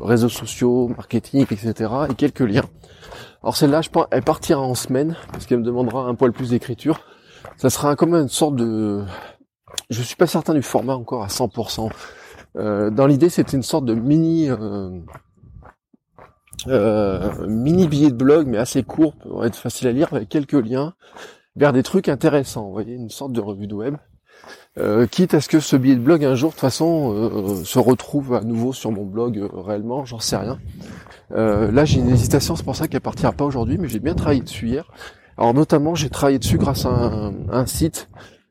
réseaux 0.00 0.28
sociaux, 0.28 0.88
marketing, 0.88 1.46
etc. 1.50 1.90
et 2.10 2.14
quelques 2.14 2.40
liens 2.40 2.64
alors 3.46 3.56
celle-là, 3.56 3.80
je 3.80 3.90
pense, 3.90 4.06
elle 4.10 4.24
partira 4.24 4.60
en 4.60 4.74
semaine, 4.74 5.16
parce 5.30 5.46
qu'elle 5.46 5.60
me 5.60 5.64
demandera 5.64 6.06
un 6.06 6.16
poil 6.16 6.32
plus 6.32 6.50
d'écriture. 6.50 7.00
Ça 7.56 7.70
sera 7.70 7.94
comme 7.94 8.14
une 8.14 8.28
sorte 8.28 8.56
de... 8.56 9.04
Je 9.88 10.02
suis 10.02 10.16
pas 10.16 10.26
certain 10.26 10.52
du 10.52 10.62
format 10.62 10.94
encore 10.94 11.22
à 11.22 11.28
100%. 11.28 11.90
Euh, 12.56 12.90
dans 12.90 13.06
l'idée, 13.06 13.28
c'était 13.28 13.56
une 13.56 13.62
sorte 13.62 13.84
de 13.84 13.94
mini... 13.94 14.50
Euh, 14.50 14.98
euh, 16.66 17.46
mini 17.46 17.86
billet 17.86 18.10
de 18.10 18.16
blog, 18.16 18.48
mais 18.48 18.58
assez 18.58 18.82
court, 18.82 19.14
pour 19.14 19.44
être 19.44 19.54
facile 19.54 19.86
à 19.86 19.92
lire, 19.92 20.12
avec 20.12 20.28
quelques 20.28 20.54
liens 20.54 20.94
vers 21.54 21.72
des 21.72 21.84
trucs 21.84 22.08
intéressants. 22.08 22.64
Vous 22.64 22.72
voyez, 22.72 22.94
une 22.94 23.10
sorte 23.10 23.32
de 23.32 23.40
revue 23.40 23.68
de 23.68 23.74
web. 23.74 23.96
Quitte 25.10 25.34
à 25.34 25.40
ce 25.40 25.48
que 25.48 25.60
ce 25.60 25.76
billet 25.76 25.96
de 25.96 26.00
blog 26.00 26.24
un 26.24 26.34
jour 26.34 26.50
de 26.50 26.54
toute 26.54 26.60
façon 26.60 27.62
se 27.64 27.78
retrouve 27.78 28.34
à 28.34 28.42
nouveau 28.42 28.72
sur 28.72 28.92
mon 28.92 29.04
blog 29.04 29.48
réellement, 29.52 30.04
j'en 30.04 30.18
sais 30.18 30.36
rien. 30.36 30.58
Euh, 31.32 31.72
là, 31.72 31.84
j'ai 31.84 32.00
une 32.00 32.08
hésitation, 32.08 32.56
c'est 32.56 32.64
pour 32.64 32.76
ça 32.76 32.88
qu'elle 32.88 33.00
partira 33.00 33.32
pas 33.32 33.44
aujourd'hui, 33.44 33.78
mais 33.78 33.88
j'ai 33.88 33.98
bien 33.98 34.14
travaillé 34.14 34.40
dessus 34.40 34.68
hier. 34.68 34.90
Alors 35.36 35.52
notamment, 35.54 35.94
j'ai 35.94 36.08
travaillé 36.08 36.38
dessus 36.38 36.56
grâce 36.58 36.86
à 36.86 37.32
un, 37.50 37.66
site, 37.66 38.08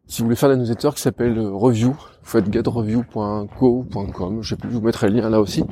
si 0.08 0.22
vous 0.22 0.26
voulez 0.26 0.36
faire 0.36 0.50
la 0.50 0.56
newsletter, 0.56 0.90
qui 0.96 1.02
s'appelle 1.02 1.38
euh, 1.38 1.52
Review. 1.52 1.96
Faites 2.24 2.52
getreview.co.com, 2.52 4.40
je 4.42 4.50
sais 4.50 4.56
plus, 4.56 4.70
je 4.70 4.76
vous 4.76 4.82
mettrai 4.82 5.10
le 5.10 5.20
lien 5.20 5.30
là 5.30 5.40
aussi, 5.40 5.64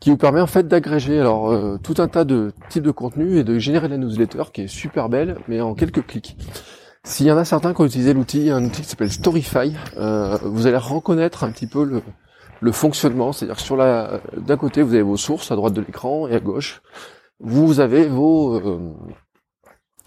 qui 0.00 0.10
vous 0.10 0.18
permet 0.18 0.42
en 0.42 0.46
fait 0.46 0.68
d'agréger 0.68 1.18
alors 1.18 1.50
euh, 1.50 1.78
tout 1.82 1.94
un 1.98 2.08
tas 2.08 2.24
de 2.24 2.52
types 2.68 2.82
de 2.82 2.90
contenus 2.90 3.38
et 3.38 3.44
de 3.44 3.58
générer 3.58 3.88
la 3.88 3.96
newsletter 3.96 4.44
qui 4.52 4.62
est 4.62 4.68
super 4.68 5.08
belle, 5.08 5.38
mais 5.48 5.62
en 5.62 5.74
quelques 5.74 6.06
clics. 6.06 6.36
S'il 7.08 7.26
y 7.26 7.32
en 7.32 7.38
a 7.38 7.44
certains 7.46 7.72
qui 7.72 7.80
ont 7.80 7.86
utilisé 7.86 8.12
l'outil, 8.12 8.50
un 8.50 8.62
outil 8.62 8.82
qui 8.82 8.88
s'appelle 8.88 9.10
Storyfy, 9.10 9.74
vous 9.96 10.66
allez 10.66 10.76
reconnaître 10.76 11.42
un 11.42 11.50
petit 11.50 11.66
peu 11.66 11.82
le, 11.82 12.02
le 12.60 12.70
fonctionnement, 12.70 13.32
c'est-à-dire 13.32 13.56
que 13.56 13.62
sur 13.62 13.76
la 13.76 14.20
d'un 14.36 14.58
côté 14.58 14.82
vous 14.82 14.92
avez 14.92 15.02
vos 15.02 15.16
sources 15.16 15.50
à 15.50 15.56
droite 15.56 15.72
de 15.72 15.80
l'écran 15.80 16.28
et 16.28 16.34
à 16.34 16.40
gauche 16.40 16.82
vous 17.40 17.80
avez 17.80 18.06
vos 18.06 18.56
euh, 18.56 18.94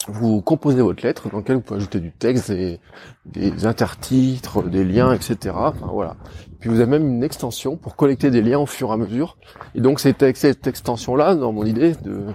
vous 0.08 0.42
composez 0.42 0.82
votre 0.82 1.04
lettre 1.04 1.30
dans 1.30 1.38
laquelle 1.38 1.58
vous 1.58 1.62
pouvez 1.62 1.78
ajouter 1.78 2.00
du 2.00 2.12
texte, 2.12 2.52
des, 2.52 2.80
des 3.26 3.66
intertitres, 3.66 4.64
des 4.64 4.84
liens, 4.84 5.14
etc. 5.14 5.56
Enfin 5.56 5.90
voilà. 5.92 6.18
Puis 6.60 6.70
vous 6.70 6.80
avez 6.80 6.90
même 6.90 7.08
une 7.08 7.24
extension 7.24 7.78
pour 7.78 7.96
collecter 7.96 8.32
des 8.32 8.42
liens 8.42 8.60
au 8.60 8.66
fur 8.66 8.90
et 8.90 8.94
à 8.94 8.98
mesure. 8.98 9.38
Et 9.76 9.82
donc 9.82 10.00
cette, 10.00 10.36
cette 10.36 10.66
extension-là, 10.66 11.36
dans 11.36 11.52
mon 11.52 11.66
idée, 11.66 11.94
de, 12.04 12.26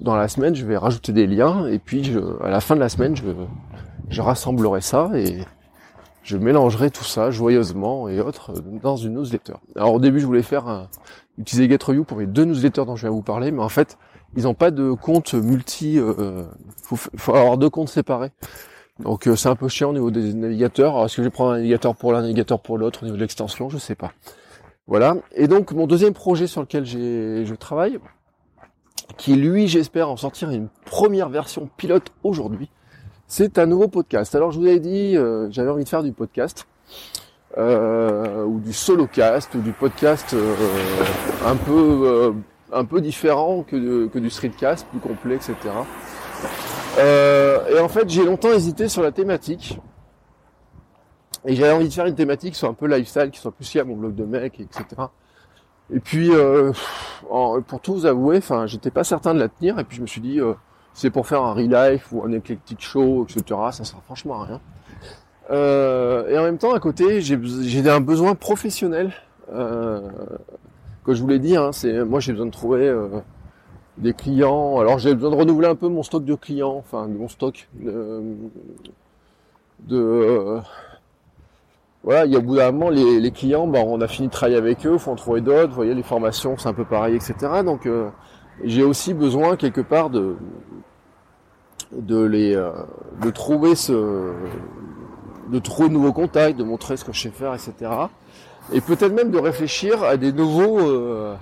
dans 0.00 0.16
la 0.16 0.26
semaine, 0.26 0.56
je 0.56 0.66
vais 0.66 0.76
rajouter 0.76 1.12
des 1.12 1.28
liens 1.28 1.68
et 1.68 1.78
puis 1.78 2.02
je, 2.02 2.18
à 2.42 2.50
la 2.50 2.60
fin 2.60 2.74
de 2.74 2.80
la 2.80 2.88
semaine, 2.88 3.14
je, 3.14 3.22
je 4.10 4.22
rassemblerai 4.22 4.80
ça 4.80 5.10
et 5.14 5.38
je 6.22 6.36
mélangerai 6.36 6.90
tout 6.90 7.04
ça 7.04 7.30
joyeusement 7.30 8.08
et 8.08 8.20
autres 8.20 8.52
dans 8.82 8.96
une 8.96 9.14
newsletter. 9.14 9.54
Alors 9.76 9.94
au 9.94 10.00
début, 10.00 10.20
je 10.20 10.26
voulais 10.26 10.42
faire 10.42 10.68
un, 10.68 10.88
utiliser 11.38 11.68
GetReview 11.68 12.04
pour 12.04 12.18
mes 12.18 12.26
deux 12.26 12.44
newsletters 12.44 12.84
dont 12.84 12.96
je 12.96 13.02
viens 13.02 13.10
vous 13.10 13.22
parler, 13.22 13.50
mais 13.50 13.62
en 13.62 13.68
fait, 13.68 13.96
ils 14.36 14.42
n'ont 14.42 14.54
pas 14.54 14.70
de 14.70 14.92
compte 14.92 15.34
multi. 15.34 15.98
Euh, 15.98 16.44
faut, 16.82 16.96
faut 16.96 17.34
avoir 17.34 17.56
deux 17.56 17.70
comptes 17.70 17.88
séparés. 17.88 18.30
Donc 18.98 19.26
euh, 19.26 19.36
c'est 19.36 19.48
un 19.48 19.56
peu 19.56 19.68
chiant 19.68 19.90
au 19.90 19.92
niveau 19.92 20.10
des 20.10 20.34
navigateurs. 20.34 20.92
Alors 20.94 21.06
est-ce 21.06 21.16
que 21.16 21.22
je 21.22 21.28
vais 21.28 21.32
prendre 21.32 21.52
un 21.52 21.56
navigateur 21.56 21.94
pour 21.94 22.12
l'un, 22.12 22.18
un 22.18 22.22
navigateur 22.22 22.60
pour 22.60 22.78
l'autre 22.78 23.02
au 23.02 23.06
niveau 23.06 23.16
de 23.16 23.22
l'extension? 23.22 23.68
Je 23.68 23.78
sais 23.78 23.94
pas. 23.94 24.12
Voilà. 24.86 25.16
Et 25.34 25.46
donc 25.46 25.72
mon 25.72 25.86
deuxième 25.86 26.14
projet 26.14 26.46
sur 26.46 26.60
lequel 26.60 26.84
j'ai, 26.84 27.44
je 27.46 27.54
travaille, 27.54 27.98
qui 29.16 29.34
lui, 29.36 29.68
j'espère 29.68 30.10
en 30.10 30.16
sortir 30.16 30.50
une 30.50 30.68
première 30.84 31.28
version 31.28 31.68
pilote 31.76 32.12
aujourd'hui, 32.24 32.68
c'est 33.28 33.58
un 33.58 33.66
nouveau 33.66 33.88
podcast. 33.88 34.34
Alors 34.34 34.50
je 34.50 34.58
vous 34.58 34.66
avais 34.66 34.80
dit, 34.80 35.16
euh, 35.16 35.48
j'avais 35.50 35.70
envie 35.70 35.84
de 35.84 35.88
faire 35.88 36.02
du 36.02 36.12
podcast, 36.12 36.66
euh, 37.58 38.42
ou 38.44 38.58
du 38.58 38.72
solo-cast, 38.72 39.54
ou 39.54 39.60
du 39.60 39.72
podcast 39.72 40.32
euh, 40.32 40.54
un 41.46 41.56
peu 41.56 42.34
un 42.72 42.84
peu 42.84 43.00
différent 43.00 43.62
que, 43.62 44.06
que 44.08 44.18
du 44.18 44.30
streetcast, 44.30 44.86
plus 44.88 44.98
complet, 44.98 45.36
etc. 45.36 45.56
et 46.98 47.78
en 47.80 47.88
fait, 47.88 48.08
j'ai 48.08 48.24
longtemps 48.24 48.52
hésité 48.52 48.88
sur 48.88 49.02
la 49.02 49.12
thématique. 49.12 49.78
Et 51.44 51.54
j'avais 51.54 51.72
envie 51.72 51.88
de 51.88 51.92
faire 51.92 52.06
une 52.06 52.16
thématique 52.16 52.56
sur 52.56 52.68
un 52.68 52.74
peu 52.74 52.86
lifestyle, 52.86 53.30
qui 53.30 53.40
soit 53.40 53.52
plus 53.52 53.72
liée 53.72 53.80
à 53.80 53.84
mon 53.84 53.96
blog 53.96 54.14
de 54.14 54.24
mec, 54.24 54.60
etc. 54.60 54.84
Et 55.90 56.00
puis, 56.00 56.30
pour 57.30 57.80
tout 57.80 57.94
vous 57.94 58.06
avouer, 58.06 58.38
enfin, 58.38 58.66
j'étais 58.66 58.90
pas 58.90 59.04
certain 59.04 59.32
de 59.34 59.38
la 59.38 59.48
tenir, 59.48 59.78
et 59.78 59.84
puis 59.84 59.96
je 59.96 60.02
me 60.02 60.06
suis 60.06 60.20
dit, 60.20 60.40
c'est 60.98 61.10
pour 61.10 61.28
faire 61.28 61.44
un 61.44 61.52
real 61.52 61.70
life 61.70 62.08
ou 62.10 62.24
un 62.24 62.32
eclectic 62.32 62.80
show, 62.80 63.24
etc. 63.24 63.42
Ça 63.70 63.84
sert 63.84 64.02
franchement 64.02 64.42
à 64.42 64.46
rien. 64.46 64.60
Euh, 65.52 66.28
et 66.28 66.36
en 66.36 66.42
même 66.42 66.58
temps, 66.58 66.74
à 66.74 66.80
côté, 66.80 67.20
j'ai 67.20 67.88
un 67.88 68.00
besoin 68.00 68.34
professionnel. 68.34 69.12
Euh, 69.54 70.00
que 71.04 71.14
je 71.14 71.22
vous 71.22 71.28
l'ai 71.28 71.38
dit, 71.38 71.56
hein, 71.56 71.70
c'est 71.72 72.04
moi 72.04 72.18
j'ai 72.18 72.32
besoin 72.32 72.46
de 72.46 72.50
trouver 72.50 72.88
euh, 72.88 73.20
des 73.96 74.12
clients. 74.12 74.80
Alors 74.80 74.98
j'ai 74.98 75.14
besoin 75.14 75.30
de 75.30 75.36
renouveler 75.36 75.68
un 75.68 75.76
peu 75.76 75.88
mon 75.88 76.02
stock 76.02 76.24
de 76.24 76.34
clients, 76.34 76.74
enfin 76.76 77.06
mon 77.06 77.28
stock 77.28 77.68
de, 77.74 78.20
de 79.86 80.58
voilà, 82.02 82.26
il 82.26 82.32
y 82.32 82.36
a 82.36 82.40
au 82.40 82.42
bout 82.42 82.56
d'un 82.56 82.72
moment 82.72 82.90
les, 82.90 83.20
les 83.20 83.30
clients, 83.30 83.66
bah, 83.68 83.80
on 83.86 84.00
a 84.00 84.08
fini 84.08 84.28
de 84.28 84.32
travailler 84.32 84.58
avec 84.58 84.84
eux, 84.84 84.98
faut 84.98 85.12
en 85.12 85.16
trouver 85.16 85.40
d'autres. 85.40 85.68
Vous 85.68 85.76
voyez, 85.76 85.94
les 85.94 86.02
formations 86.02 86.58
c'est 86.58 86.68
un 86.68 86.74
peu 86.74 86.84
pareil, 86.84 87.14
etc. 87.14 87.62
Donc 87.64 87.88
j'ai 88.64 88.82
aussi 88.82 89.14
besoin 89.14 89.56
quelque 89.56 89.80
part 89.80 90.10
de 90.10 90.36
de 91.92 92.22
les 92.22 92.54
de 93.22 93.30
trouver 93.30 93.74
ce 93.74 94.32
de 95.50 95.58
trouver 95.58 95.88
de 95.88 95.94
nouveaux 95.94 96.12
contacts, 96.12 96.56
de 96.58 96.64
montrer 96.64 96.96
ce 96.96 97.04
que 97.04 97.12
je 97.12 97.22
sais 97.22 97.30
faire, 97.30 97.54
etc. 97.54 97.90
Et 98.72 98.80
peut-être 98.80 99.12
même 99.12 99.30
de 99.30 99.38
réfléchir 99.38 100.02
à 100.04 100.16
des 100.16 100.32
nouveaux, 100.32 100.80
euh, 100.80 101.34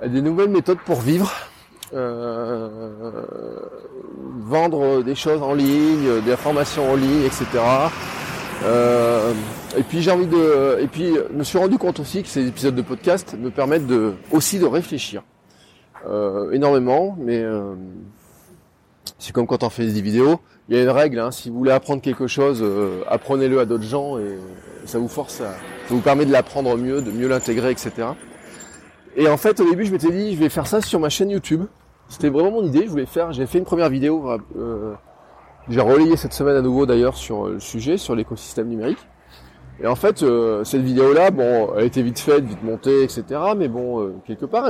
à 0.00 0.08
des 0.08 0.22
nouvelles 0.22 0.50
méthodes 0.50 0.78
pour 0.84 1.00
vivre, 1.00 1.32
euh, 1.92 2.68
vendre 4.38 5.02
des 5.02 5.14
choses 5.14 5.42
en 5.42 5.54
ligne, 5.54 6.20
des 6.24 6.32
informations 6.32 6.92
en 6.92 6.94
ligne, 6.94 7.22
etc. 7.22 7.46
Euh, 8.62 9.32
et 9.76 9.82
puis 9.82 10.02
j'ai 10.02 10.10
envie 10.10 10.26
de, 10.26 10.78
et 10.80 10.86
puis 10.86 11.14
je 11.14 11.36
me 11.36 11.42
suis 11.42 11.58
rendu 11.58 11.78
compte 11.78 11.98
aussi 11.98 12.22
que 12.22 12.28
ces 12.28 12.46
épisodes 12.46 12.74
de 12.74 12.82
podcast 12.82 13.34
me 13.38 13.50
permettent 13.50 13.86
de 13.86 14.12
aussi 14.30 14.58
de 14.58 14.66
réfléchir 14.66 15.22
énormément, 16.52 17.14
mais 17.20 17.44
c'est 19.20 19.32
comme 19.32 19.46
quand 19.46 19.62
on 19.62 19.70
fait 19.70 19.86
des 19.86 20.00
vidéos, 20.00 20.40
il 20.68 20.76
y 20.76 20.78
a 20.78 20.82
une 20.82 20.88
règle, 20.88 21.18
hein, 21.18 21.30
si 21.30 21.50
vous 21.50 21.58
voulez 21.58 21.72
apprendre 21.72 22.00
quelque 22.00 22.26
chose, 22.26 22.60
euh, 22.62 23.02
apprenez-le 23.06 23.60
à 23.60 23.66
d'autres 23.66 23.84
gens 23.84 24.18
et 24.18 24.38
ça 24.86 24.98
vous 24.98 25.08
force 25.08 25.42
à, 25.42 25.50
ça 25.50 25.54
vous 25.90 26.00
permet 26.00 26.24
de 26.24 26.32
l'apprendre 26.32 26.76
mieux, 26.76 27.02
de 27.02 27.10
mieux 27.10 27.28
l'intégrer, 27.28 27.70
etc. 27.70 27.92
Et 29.16 29.28
en 29.28 29.36
fait, 29.36 29.60
au 29.60 29.68
début, 29.68 29.84
je 29.84 29.92
m'étais 29.92 30.10
dit, 30.10 30.34
je 30.34 30.40
vais 30.40 30.48
faire 30.48 30.66
ça 30.66 30.80
sur 30.80 30.98
ma 31.00 31.10
chaîne 31.10 31.30
YouTube. 31.30 31.64
C'était 32.08 32.30
vraiment 32.30 32.50
mon 32.50 32.64
idée. 32.64 32.84
Je 32.84 32.90
voulais 32.90 33.06
faire, 33.06 33.32
j'ai 33.32 33.46
fait 33.46 33.58
une 33.58 33.64
première 33.64 33.90
vidéo. 33.90 34.30
Euh, 34.56 34.94
j'ai 35.68 35.80
relayé 35.80 36.16
cette 36.16 36.32
semaine 36.32 36.56
à 36.56 36.62
nouveau 36.62 36.86
d'ailleurs 36.86 37.16
sur 37.16 37.48
le 37.48 37.60
sujet, 37.60 37.98
sur 37.98 38.14
l'écosystème 38.14 38.68
numérique. 38.68 39.06
Et 39.82 39.86
en 39.86 39.96
fait, 39.96 40.22
euh, 40.22 40.64
cette 40.64 40.82
vidéo-là, 40.82 41.30
bon, 41.30 41.74
elle 41.76 41.84
été 41.84 42.02
vite 42.02 42.18
faite, 42.18 42.44
vite 42.44 42.62
montée, 42.62 43.02
etc. 43.02 43.24
Mais 43.56 43.68
bon, 43.68 44.12
quelque 44.26 44.46
part, 44.46 44.64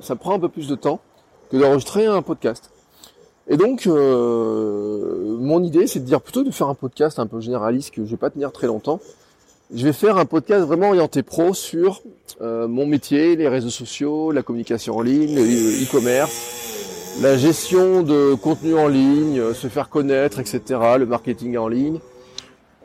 ça 0.00 0.16
prend 0.16 0.34
un 0.34 0.38
peu 0.38 0.48
plus 0.48 0.68
de 0.68 0.74
temps 0.76 1.00
que 1.50 1.56
d'enregistrer 1.56 2.06
un 2.06 2.22
podcast. 2.22 2.70
Et 3.50 3.56
donc, 3.56 3.88
euh, 3.88 5.36
mon 5.40 5.64
idée, 5.64 5.88
c'est 5.88 5.98
de 5.98 6.04
dire 6.04 6.20
plutôt 6.20 6.44
de 6.44 6.52
faire 6.52 6.68
un 6.68 6.76
podcast 6.76 7.18
un 7.18 7.26
peu 7.26 7.40
généraliste 7.40 7.92
que 7.92 8.04
je 8.04 8.10
vais 8.12 8.16
pas 8.16 8.30
tenir 8.30 8.52
très 8.52 8.68
longtemps. 8.68 9.00
Je 9.74 9.84
vais 9.84 9.92
faire 9.92 10.18
un 10.18 10.24
podcast 10.24 10.64
vraiment 10.64 10.90
orienté 10.90 11.24
pro 11.24 11.52
sur 11.52 12.00
euh, 12.40 12.68
mon 12.68 12.86
métier, 12.86 13.34
les 13.34 13.48
réseaux 13.48 13.70
sociaux, 13.70 14.30
la 14.30 14.42
communication 14.42 14.96
en 14.96 15.02
ligne, 15.02 15.34
le 15.34 15.42
e-commerce, 15.42 17.18
la 17.22 17.36
gestion 17.36 18.02
de 18.04 18.34
contenu 18.34 18.78
en 18.78 18.86
ligne, 18.86 19.52
se 19.52 19.66
faire 19.66 19.88
connaître, 19.88 20.38
etc., 20.38 20.60
le 20.98 21.06
marketing 21.06 21.56
en 21.56 21.66
ligne, 21.66 21.98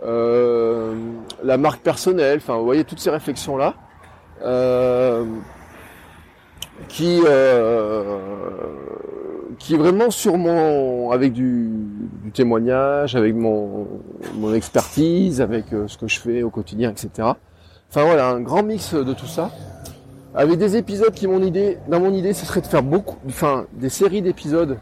euh, 0.04 0.96
la 1.44 1.58
marque 1.58 1.82
personnelle, 1.82 2.40
enfin, 2.42 2.58
vous 2.58 2.66
voyez 2.66 2.86
toutes 2.86 3.00
ces 3.00 3.12
réflexions 3.12 3.56
là. 3.56 3.76
qui 6.88 7.22
qui 9.60 9.76
est 9.76 9.78
vraiment 9.78 10.10
sur 10.10 10.38
mon, 10.38 11.12
avec 11.12 11.34
du, 11.34 11.70
du 12.24 12.32
témoignage, 12.32 13.16
avec 13.16 13.36
mon, 13.36 13.88
mon 14.36 14.54
expertise, 14.54 15.42
avec 15.42 15.74
euh, 15.74 15.88
ce 15.88 15.98
que 15.98 16.08
je 16.08 16.20
fais 16.20 16.44
au 16.44 16.50
quotidien, 16.50 16.92
etc. 16.92 17.30
Enfin 17.90 18.04
voilà, 18.04 18.30
un 18.30 18.42
grand 18.42 18.64
mix 18.64 18.94
de 18.94 19.14
tout 19.14 19.28
ça. 19.28 19.52
Avec 20.34 20.58
des 20.58 20.76
épisodes 20.76 21.14
qui, 21.14 21.28
mon 21.28 21.42
idée, 21.42 21.78
dans 21.88 22.00
mon 22.00 22.14
idée, 22.14 22.34
ce 22.34 22.46
serait 22.46 22.62
de 22.62 22.68
faire 22.68 22.84
beaucoup, 22.84 23.18
enfin, 23.28 23.66
des 23.74 23.90
séries 23.90 24.22
d'épisodes 24.22 24.78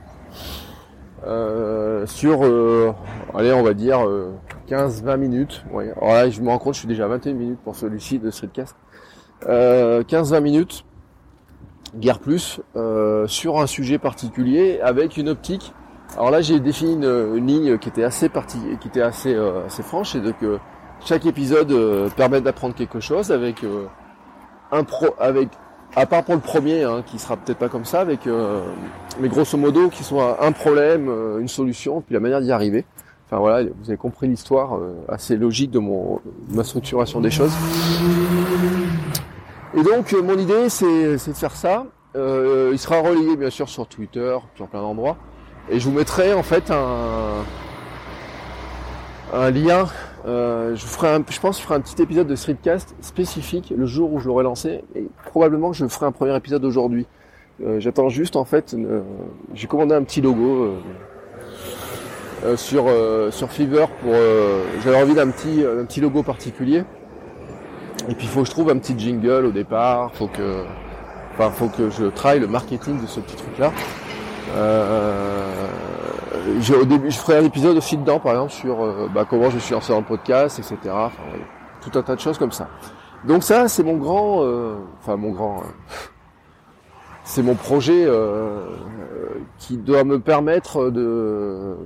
euh, 1.28 2.08
sur, 2.08 2.44
euh, 2.44 2.92
allez, 3.36 3.54
on 3.54 3.62
va 3.62 3.76
dire 3.76 4.00
15-20 4.68 5.18
minutes. 5.18 5.64
Ouais. 5.72 5.94
Là, 6.02 6.30
je 6.30 6.42
me 6.42 6.50
rends 6.50 6.58
compte, 6.58 6.74
je 6.74 6.80
suis 6.80 6.88
déjà 6.88 7.06
à 7.06 7.08
21 7.08 7.34
minutes 7.34 7.60
pour 7.64 7.76
celui-ci 7.76 8.18
de 8.18 8.32
Streetcast. 8.32 8.76
15-20 9.46 10.42
minutes 10.42 10.86
guerre 11.96 12.20
plus, 12.20 12.62
euh, 12.76 13.28
sur 13.28 13.60
un 13.60 13.68
sujet 13.68 13.98
particulier 13.98 14.80
avec 14.82 15.18
une 15.18 15.30
optique. 15.30 15.74
Alors 16.16 16.32
là, 16.32 16.42
j'ai 16.42 16.60
défini 16.60 16.94
une, 16.94 17.46
ligne 17.46 17.78
qui 17.78 17.90
était 17.90 18.04
assez 18.04 18.30
partie, 18.30 18.60
qui 18.80 18.88
était 18.88 19.02
assez 19.02 19.34
euh, 19.34 19.66
assez 19.66 19.84
franche, 19.84 20.16
et 20.16 20.20
donc 20.20 20.36
euh, 20.44 20.58
chaque 21.06 21.26
épisode 21.26 21.74
permet 22.16 22.42
d'apprendre 22.42 22.76
quelque 22.76 23.00
chose 23.00 23.32
avec 23.32 23.66
un 24.72 24.84
pro, 24.84 25.08
avec 25.20 25.50
à 25.96 26.06
part 26.06 26.24
pour 26.24 26.36
le 26.36 26.40
premier, 26.40 26.84
hein, 26.84 27.04
qui 27.06 27.20
sera 27.20 27.36
peut-être 27.36 27.58
pas 27.58 27.70
comme 27.70 27.86
ça, 27.86 28.00
avec 28.00 28.22
mais 29.20 29.28
grosso 29.28 29.58
modo 29.58 29.90
qui 29.90 30.04
soit 30.04 30.44
un 30.46 30.52
problème, 30.54 31.12
une 31.40 31.50
solution, 31.50 32.02
puis 32.02 32.14
la 32.14 32.20
manière 32.20 32.42
d'y 32.42 32.52
arriver. 32.52 32.86
Enfin 33.28 33.40
voilà, 33.40 33.64
vous 33.64 33.90
avez 33.90 33.98
compris 33.98 34.28
l'histoire 34.28 34.80
assez 35.10 35.36
logique 35.36 35.72
de 35.72 35.80
mon 35.80 36.22
ma 36.50 36.64
structuration 36.64 37.20
des 37.20 37.32
choses. 37.32 37.52
Et 39.76 39.82
donc 39.82 40.14
euh, 40.14 40.22
mon 40.22 40.38
idée 40.38 40.70
c'est 40.70 41.14
de 41.14 41.34
faire 41.34 41.56
ça. 41.56 41.86
Euh, 42.16 42.70
il 42.72 42.78
sera 42.78 43.00
relayé 43.00 43.36
bien 43.36 43.50
sûr 43.50 43.68
sur 43.70 43.88
Twitter, 43.88 44.38
sur 44.56 44.68
plein 44.68 44.82
d'endroits. 44.82 45.18
Et 45.70 45.80
je 45.80 45.90
vous 45.90 45.96
mettrai 45.96 46.34
en 46.34 46.44
fait 46.44 46.70
un, 46.70 47.44
un 49.34 49.50
lien. 49.50 49.88
Euh, 50.28 50.76
je, 50.76 50.86
ferai 50.86 51.20
je 51.28 51.40
pense 51.40 51.58
que 51.58 51.62
je 51.62 51.68
ferai 51.68 51.76
un 51.76 51.82
petit 51.82 52.02
épisode 52.02 52.28
de 52.28 52.36
Streetcast 52.36 52.96
spécifique 53.02 53.74
le 53.76 53.86
jour 53.88 54.14
où 54.14 54.20
je 54.20 54.28
l'aurai 54.28 54.44
lancé. 54.44 54.84
Et 54.96 55.08
probablement 55.26 55.72
que 55.72 55.78
je 55.78 55.88
ferai 55.88 56.06
un 56.06 56.12
premier 56.12 56.36
épisode 56.36 56.64
aujourd'hui. 56.66 57.08
J'attends 57.78 58.10
juste 58.10 58.36
en 58.36 58.46
fait, 58.46 58.76
j'ai 59.54 59.68
commandé 59.68 59.94
un 59.94 60.04
petit 60.04 60.22
logo 60.22 60.74
sur 62.56 62.86
sur 63.30 63.52
Fiverr 63.52 63.88
pour. 63.90 64.12
J'avais 64.84 65.02
envie 65.02 65.14
d'un 65.14 65.30
petit 65.30 65.64
un 65.64 65.86
petit 65.86 66.02
logo 66.02 66.24
particulier. 66.24 66.84
Et 68.10 68.16
puis 68.16 68.26
il 68.26 68.30
faut 68.30 68.42
que 68.42 68.48
je 68.48 68.52
trouve 68.52 68.70
un 68.70 68.78
petit 68.78 68.98
jingle 68.98 69.46
au 69.46 69.52
départ, 69.52 70.12
faut 70.14 70.28
que, 70.28 70.66
enfin 71.34 71.50
faut 71.52 71.68
que 71.68 71.90
je 71.90 72.06
travaille 72.06 72.40
le 72.40 72.48
marketing 72.48 73.02
de 73.02 73.08
ce 73.08 73.20
petit 73.20 73.36
truc 73.36 73.58
là. 73.58 73.72
Euh, 74.56 75.68
au 76.80 76.86
début, 76.86 77.12
je 77.12 77.18
ferai 77.18 77.38
un 77.38 77.44
épisode 77.44 77.78
aussi 77.78 77.98
dedans, 77.98 78.20
par 78.20 78.34
exemple 78.34 78.52
sur 78.52 78.84
euh, 78.84 79.08
bah, 79.14 79.26
comment 79.30 79.50
je 79.50 79.60
suis 79.60 79.74
lancé 79.74 79.94
en 79.94 80.04
podcast, 80.04 80.60
etc. 80.60 80.78
Enfin, 80.92 81.24
tout 81.82 81.98
un 81.98 82.02
tas 82.02 82.16
de 82.16 82.20
choses 82.20 82.38
comme 82.38 82.52
ça. 82.52 82.68
Donc 83.26 83.44
ça, 83.44 83.68
c'est 83.68 83.84
mon 83.84 83.98
grand, 83.98 84.44
euh, 84.44 84.76
enfin 85.00 85.16
mon 85.16 85.32
grand, 85.32 85.60
euh, 85.60 85.66
c'est 87.24 87.42
mon 87.42 87.56
projet 87.56 88.08
qui 89.60 89.78
doit 89.78 90.04
me 90.04 90.20
permettre 90.20 90.90
de 90.90 91.78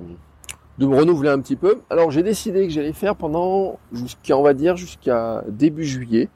de 0.77 0.85
me 0.85 0.95
renouveler 0.95 1.29
un 1.29 1.39
petit 1.39 1.55
peu. 1.55 1.79
Alors 1.89 2.11
j'ai 2.11 2.23
décidé 2.23 2.67
que 2.67 2.73
j'allais 2.73 2.93
faire 2.93 3.15
pendant 3.15 3.79
jusqu'à 3.91 4.37
on 4.37 4.43
va 4.43 4.53
dire 4.53 4.75
jusqu'à 4.77 5.43
début 5.47 5.85
juillet, 5.85 6.29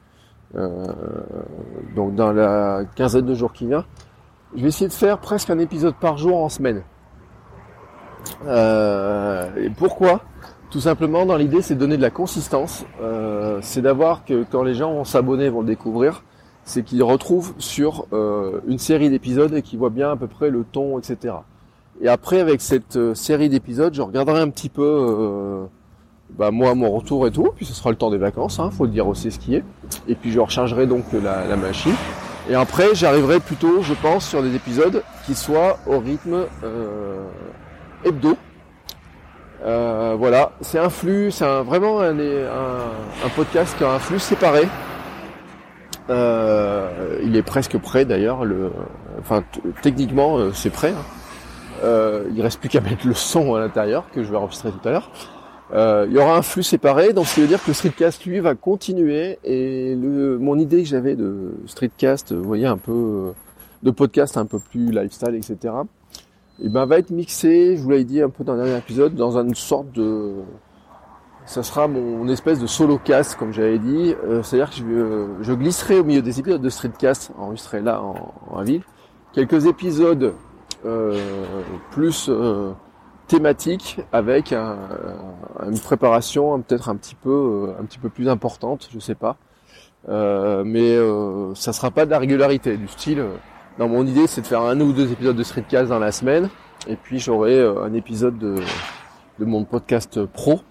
euh, 0.55 0.87
donc 1.95 2.15
dans 2.15 2.31
la 2.31 2.83
quinzaine 2.95 3.25
de 3.25 3.35
jours 3.35 3.53
qui 3.53 3.67
vient. 3.67 3.85
Je 4.55 4.61
vais 4.61 4.67
essayer 4.67 4.87
de 4.87 4.93
faire 4.93 5.19
presque 5.19 5.49
un 5.49 5.59
épisode 5.59 5.95
par 5.95 6.17
jour 6.17 6.37
en 6.37 6.49
semaine. 6.49 6.83
Euh, 8.45 9.49
et 9.57 9.69
pourquoi? 9.69 10.21
Tout 10.69 10.81
simplement 10.81 11.25
dans 11.25 11.37
l'idée 11.37 11.61
c'est 11.61 11.75
de 11.75 11.79
donner 11.79 11.97
de 11.97 12.01
la 12.01 12.09
consistance. 12.09 12.85
Euh, 13.01 13.59
c'est 13.61 13.81
d'avoir 13.81 14.25
que 14.25 14.43
quand 14.49 14.63
les 14.63 14.73
gens 14.73 14.93
vont 14.93 15.03
s'abonner, 15.03 15.49
vont 15.49 15.61
le 15.61 15.67
découvrir, 15.67 16.23
c'est 16.63 16.83
qu'ils 16.83 17.03
retrouvent 17.03 17.53
sur 17.57 18.07
une 18.67 18.77
série 18.77 19.09
d'épisodes 19.09 19.53
et 19.53 19.61
qu'ils 19.61 19.79
voient 19.79 19.89
bien 19.89 20.11
à 20.11 20.15
peu 20.15 20.27
près 20.27 20.49
le 20.49 20.63
ton, 20.63 20.99
etc. 20.99 21.33
Et 22.01 22.07
après, 22.07 22.39
avec 22.39 22.61
cette 22.61 22.95
euh, 22.95 23.13
série 23.13 23.47
d'épisodes, 23.47 23.93
je 23.93 24.01
regarderai 24.01 24.39
un 24.39 24.49
petit 24.49 24.69
peu, 24.69 24.81
euh, 24.83 25.65
bah, 26.31 26.49
moi, 26.49 26.73
mon 26.73 26.89
retour 26.89 27.27
et 27.27 27.31
tout. 27.31 27.51
Puis 27.55 27.65
ce 27.65 27.73
sera 27.73 27.91
le 27.91 27.95
temps 27.95 28.09
des 28.09 28.17
vacances, 28.17 28.59
hein, 28.59 28.71
faut 28.71 28.85
le 28.85 28.91
dire 28.91 29.07
aussi 29.07 29.31
ce 29.31 29.37
qui 29.37 29.55
est. 29.55 29.63
Et 30.07 30.15
puis 30.15 30.31
je 30.31 30.39
rechargerai 30.39 30.87
donc 30.87 31.03
la, 31.13 31.55
machine. 31.55 31.93
Et 32.49 32.55
après, 32.55 32.95
j'arriverai 32.95 33.39
plutôt, 33.39 33.83
je 33.83 33.93
pense, 33.93 34.27
sur 34.27 34.41
des 34.41 34.55
épisodes 34.55 35.03
qui 35.27 35.35
soient 35.35 35.77
au 35.85 35.99
rythme 35.99 36.45
euh, 36.63 37.23
hebdo. 38.03 38.35
voilà, 39.63 40.53
c'est 40.61 40.79
un 40.79 40.89
flux, 40.89 41.29
c'est 41.29 41.45
un, 41.45 41.61
vraiment 41.61 42.01
un, 42.01 42.17
un, 42.17 43.29
podcast 43.35 43.77
qui 43.77 43.83
a 43.83 43.91
un 43.91 43.99
flux 43.99 44.17
séparé. 44.17 44.67
il 46.09 47.35
est 47.35 47.45
presque 47.45 47.77
prêt 47.77 48.05
d'ailleurs. 48.05 48.43
Le, 48.43 48.71
enfin, 49.19 49.43
techniquement, 49.83 50.51
c'est 50.51 50.71
prêt. 50.71 50.95
Hein. 50.97 51.20
Euh, 51.83 52.25
il 52.35 52.41
reste 52.41 52.59
plus 52.59 52.69
qu'à 52.69 52.81
mettre 52.81 53.07
le 53.07 53.13
son 53.13 53.55
à 53.55 53.59
l'intérieur 53.59 54.09
que 54.11 54.23
je 54.23 54.31
vais 54.31 54.37
enregistrer 54.37 54.71
tout 54.71 54.87
à 54.87 54.91
l'heure. 54.91 55.11
Euh, 55.73 56.05
il 56.09 56.15
y 56.15 56.19
aura 56.19 56.35
un 56.35 56.41
flux 56.41 56.63
séparé, 56.63 57.13
donc 57.13 57.27
ce 57.27 57.35
qui 57.35 57.41
veut 57.41 57.47
dire 57.47 57.61
que 57.61 57.69
le 57.69 57.73
streetcast 57.73 58.25
lui 58.25 58.39
va 58.39 58.55
continuer 58.55 59.39
et 59.43 59.95
le, 59.95 60.37
mon 60.37 60.59
idée 60.59 60.83
que 60.83 60.89
j'avais 60.89 61.15
de 61.15 61.53
streetcast, 61.65 62.33
vous 62.33 62.43
voyez 62.43 62.65
un 62.65 62.77
peu 62.77 63.31
de 63.81 63.91
podcast 63.91 64.35
un 64.35 64.45
peu 64.45 64.59
plus 64.59 64.91
lifestyle, 64.91 65.33
etc. 65.35 65.73
Et 66.59 66.65
eh 66.65 66.69
ben 66.69 66.85
va 66.85 66.99
être 66.99 67.09
mixé, 67.09 67.77
je 67.77 67.81
vous 67.81 67.89
l'avais 67.89 68.03
dit 68.03 68.21
un 68.21 68.29
peu 68.29 68.43
dans 68.43 68.53
le 68.53 68.63
dernier 68.63 68.77
épisode, 68.77 69.15
dans 69.15 69.37
une 69.37 69.55
sorte 69.55 69.91
de 69.93 70.33
ça 71.45 71.63
sera 71.63 71.87
mon 71.87 72.27
espèce 72.27 72.59
de 72.59 72.67
solo 72.67 72.97
cast, 72.97 73.35
comme 73.35 73.51
j'avais 73.51 73.79
dit. 73.79 74.15
Euh, 74.23 74.43
C'est-à-dire 74.43 74.69
que 74.69 74.75
je, 74.75 75.43
je, 75.43 75.53
glisserai 75.53 75.99
au 75.99 76.03
milieu 76.03 76.21
des 76.21 76.39
épisodes 76.39 76.61
de 76.61 76.69
Streetcast 76.69 77.31
enregistrés 77.37 77.81
là 77.81 78.01
en, 78.01 78.33
en 78.49 78.63
ville, 78.63 78.83
quelques 79.33 79.65
épisodes 79.65 80.23
euh, 80.23 80.31
plus 81.91 82.27
euh, 82.29 82.71
thématiques 83.27 83.99
avec 84.11 84.51
un, 84.51 84.77
une 85.65 85.79
préparation 85.79 86.59
peut-être 86.61 86.89
un 86.89 86.95
petit 86.95 87.15
peu 87.15 87.73
un 87.79 87.85
petit 87.85 87.99
peu 87.99 88.09
plus 88.09 88.29
importante, 88.29 88.89
je 88.93 88.99
sais 88.99 89.15
pas. 89.15 89.37
Euh, 90.09 90.63
mais 90.65 90.95
euh, 90.95 91.53
ça 91.53 91.73
sera 91.73 91.91
pas 91.91 92.05
de 92.05 92.11
la 92.11 92.19
régularité, 92.19 92.75
du 92.75 92.87
style. 92.87 93.23
mon 93.77 94.05
idée, 94.05 94.27
c'est 94.27 94.41
de 94.41 94.47
faire 94.47 94.61
un 94.61 94.79
ou 94.81 94.93
deux 94.93 95.11
épisodes 95.11 95.35
de 95.35 95.43
Streetcast 95.43 95.89
dans 95.89 95.99
la 95.99 96.11
semaine, 96.11 96.49
et 96.87 96.95
puis 96.95 97.19
j'aurai 97.19 97.63
un 97.63 97.93
épisode 97.93 98.37
de, 98.39 98.55
de 99.39 99.45
mon 99.45 99.63
podcast 99.63 100.25
pro 100.25 100.61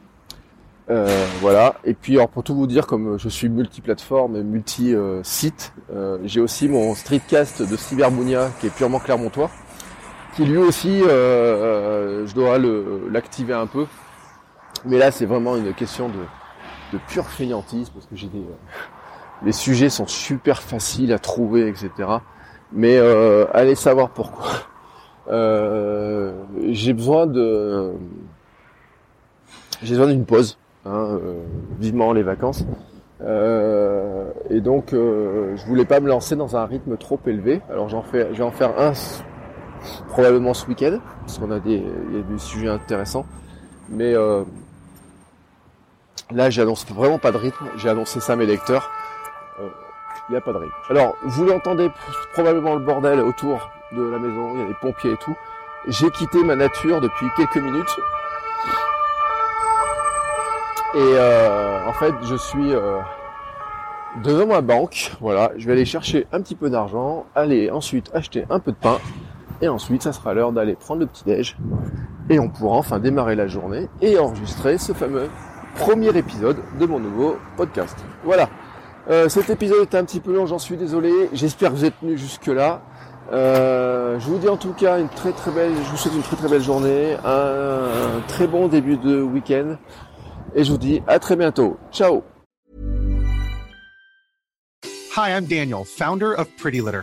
euh, 0.90 1.06
voilà. 1.40 1.76
Et 1.84 1.94
puis, 1.94 2.16
alors 2.16 2.28
pour 2.28 2.42
tout 2.42 2.54
vous 2.54 2.66
dire, 2.66 2.86
comme 2.86 3.18
je 3.18 3.28
suis 3.28 3.48
multiplateforme 3.48 4.36
et 4.36 4.42
multi-site, 4.42 5.72
euh, 5.94 6.18
j'ai 6.24 6.40
aussi 6.40 6.68
mon 6.68 6.94
streetcast 6.94 7.62
de 7.62 7.76
Cyberbounia 7.76 8.50
qui 8.60 8.66
est 8.66 8.74
purement 8.74 8.98
clermontois, 8.98 9.50
qui 10.34 10.44
lui 10.44 10.56
aussi, 10.56 11.02
euh, 11.02 12.26
je 12.26 12.34
dois 12.34 12.58
l'activer 13.10 13.54
un 13.54 13.66
peu. 13.66 13.86
Mais 14.84 14.98
là, 14.98 15.10
c'est 15.10 15.26
vraiment 15.26 15.56
une 15.56 15.74
question 15.74 16.08
de, 16.08 16.20
de 16.92 17.00
pure 17.08 17.26
fainéantise 17.26 17.90
parce 17.90 18.06
que 18.06 18.16
j'ai 18.16 18.28
des, 18.28 18.44
les 19.44 19.52
sujets 19.52 19.90
sont 19.90 20.06
super 20.06 20.62
faciles 20.62 21.12
à 21.12 21.18
trouver, 21.18 21.68
etc. 21.68 21.90
Mais 22.72 22.98
allez 23.52 23.74
savoir 23.74 24.10
pourquoi. 24.10 24.46
j'ai 25.28 26.92
besoin 26.92 27.26
de 27.26 27.94
j'ai 29.82 29.94
besoin 29.94 30.08
d'une 30.08 30.26
pause 30.26 30.58
hein, 30.84 31.18
euh, 31.22 31.42
vivement 31.78 32.12
les 32.12 32.22
vacances. 32.22 32.64
Euh, 33.22 34.30
et 34.48 34.60
donc, 34.60 34.92
euh, 34.92 35.56
je 35.56 35.66
voulais 35.66 35.84
pas 35.84 36.00
me 36.00 36.08
lancer 36.08 36.36
dans 36.36 36.56
un 36.56 36.66
rythme 36.66 36.96
trop 36.96 37.18
élevé. 37.26 37.60
Alors, 37.70 37.88
j'en 37.88 38.02
fais, 38.02 38.28
je 38.32 38.38
vais 38.38 38.44
en 38.44 38.50
faire 38.50 38.78
un 38.78 38.92
probablement 40.08 40.54
ce 40.54 40.66
week-end 40.66 40.98
parce 41.20 41.38
qu'on 41.38 41.50
a 41.50 41.58
des, 41.58 41.82
il 42.10 42.16
y 42.16 42.20
a 42.20 42.22
des 42.22 42.38
sujets 42.38 42.68
intéressants. 42.68 43.26
Mais 43.88 44.14
euh, 44.14 44.44
là, 46.30 46.50
j'annonce 46.50 46.86
vraiment 46.86 47.18
pas 47.18 47.32
de 47.32 47.38
rythme. 47.38 47.66
J'ai 47.76 47.88
annoncé 47.88 48.20
ça 48.20 48.34
à 48.34 48.36
mes 48.36 48.46
lecteurs. 48.46 48.90
Euh, 49.60 49.68
il 50.28 50.32
n'y 50.32 50.38
a 50.38 50.40
pas 50.40 50.52
de 50.52 50.58
rythme. 50.58 50.74
Alors, 50.88 51.16
vous 51.24 51.44
l'entendez 51.44 51.90
probablement 52.32 52.74
le 52.74 52.84
bordel 52.84 53.20
autour 53.20 53.70
de 53.92 54.02
la 54.02 54.18
maison. 54.18 54.54
Il 54.54 54.60
y 54.60 54.64
a 54.64 54.68
des 54.68 54.74
pompiers 54.74 55.12
et 55.12 55.16
tout. 55.16 55.36
J'ai 55.88 56.10
quitté 56.10 56.44
ma 56.44 56.56
nature 56.56 57.00
depuis 57.00 57.26
quelques 57.36 57.56
minutes 57.56 57.96
et 60.92 60.98
euh, 60.98 61.86
en 61.86 61.92
fait, 61.92 62.12
je 62.24 62.34
suis 62.34 62.74
euh, 62.74 62.98
devant 64.24 64.46
ma 64.46 64.60
banque. 64.60 65.12
Voilà, 65.20 65.52
je 65.56 65.66
vais 65.66 65.72
aller 65.72 65.84
chercher 65.84 66.26
un 66.32 66.40
petit 66.42 66.56
peu 66.56 66.68
d'argent, 66.68 67.26
aller 67.36 67.70
ensuite 67.70 68.10
acheter 68.12 68.44
un 68.50 68.58
peu 68.58 68.72
de 68.72 68.76
pain. 68.76 68.98
Et 69.62 69.68
ensuite, 69.68 70.02
ça 70.02 70.12
sera 70.12 70.34
l'heure 70.34 70.52
d'aller 70.52 70.74
prendre 70.74 71.00
le 71.00 71.06
petit-déj. 71.06 71.56
Et 72.28 72.38
on 72.38 72.48
pourra 72.48 72.76
enfin 72.76 72.98
démarrer 72.98 73.34
la 73.34 73.46
journée 73.46 73.88
et 74.00 74.18
enregistrer 74.18 74.78
ce 74.78 74.92
fameux 74.92 75.28
premier 75.74 76.16
épisode 76.16 76.58
de 76.78 76.86
mon 76.86 76.98
nouveau 76.98 77.36
podcast. 77.56 77.96
Voilà. 78.24 78.48
Euh, 79.08 79.28
cet 79.28 79.50
épisode 79.50 79.82
était 79.82 79.96
un 79.96 80.04
petit 80.04 80.20
peu 80.20 80.34
long, 80.34 80.46
j'en 80.46 80.58
suis 80.58 80.76
désolé. 80.76 81.12
J'espère 81.32 81.70
que 81.70 81.76
vous 81.76 81.84
êtes 81.84 81.94
venus 82.02 82.20
jusque-là. 82.20 82.82
Euh, 83.32 84.18
je 84.18 84.26
vous 84.26 84.38
dis 84.38 84.48
en 84.48 84.56
tout 84.56 84.72
cas 84.72 84.98
une 84.98 85.08
très 85.08 85.32
très 85.32 85.52
belle, 85.52 85.72
je 85.84 85.90
vous 85.90 85.96
souhaite 85.96 86.14
une 86.14 86.22
très 86.22 86.36
très 86.36 86.48
belle 86.48 86.62
journée, 86.62 87.16
un 87.24 88.20
très 88.26 88.46
bon 88.46 88.66
début 88.66 88.96
de 88.96 89.20
week-end. 89.20 89.76
Et 90.54 90.64
je 90.64 90.72
vous 90.72 90.78
dis 90.78 91.02
à 91.06 91.18
très 91.18 91.36
bientôt. 91.36 91.76
Ciao. 91.92 92.22
Hi, 95.16 95.30
I'm 95.30 95.44
Daniel, 95.44 95.84
founder 95.84 96.34
of 96.36 96.48
Pretty 96.56 96.80
Litter. 96.80 97.02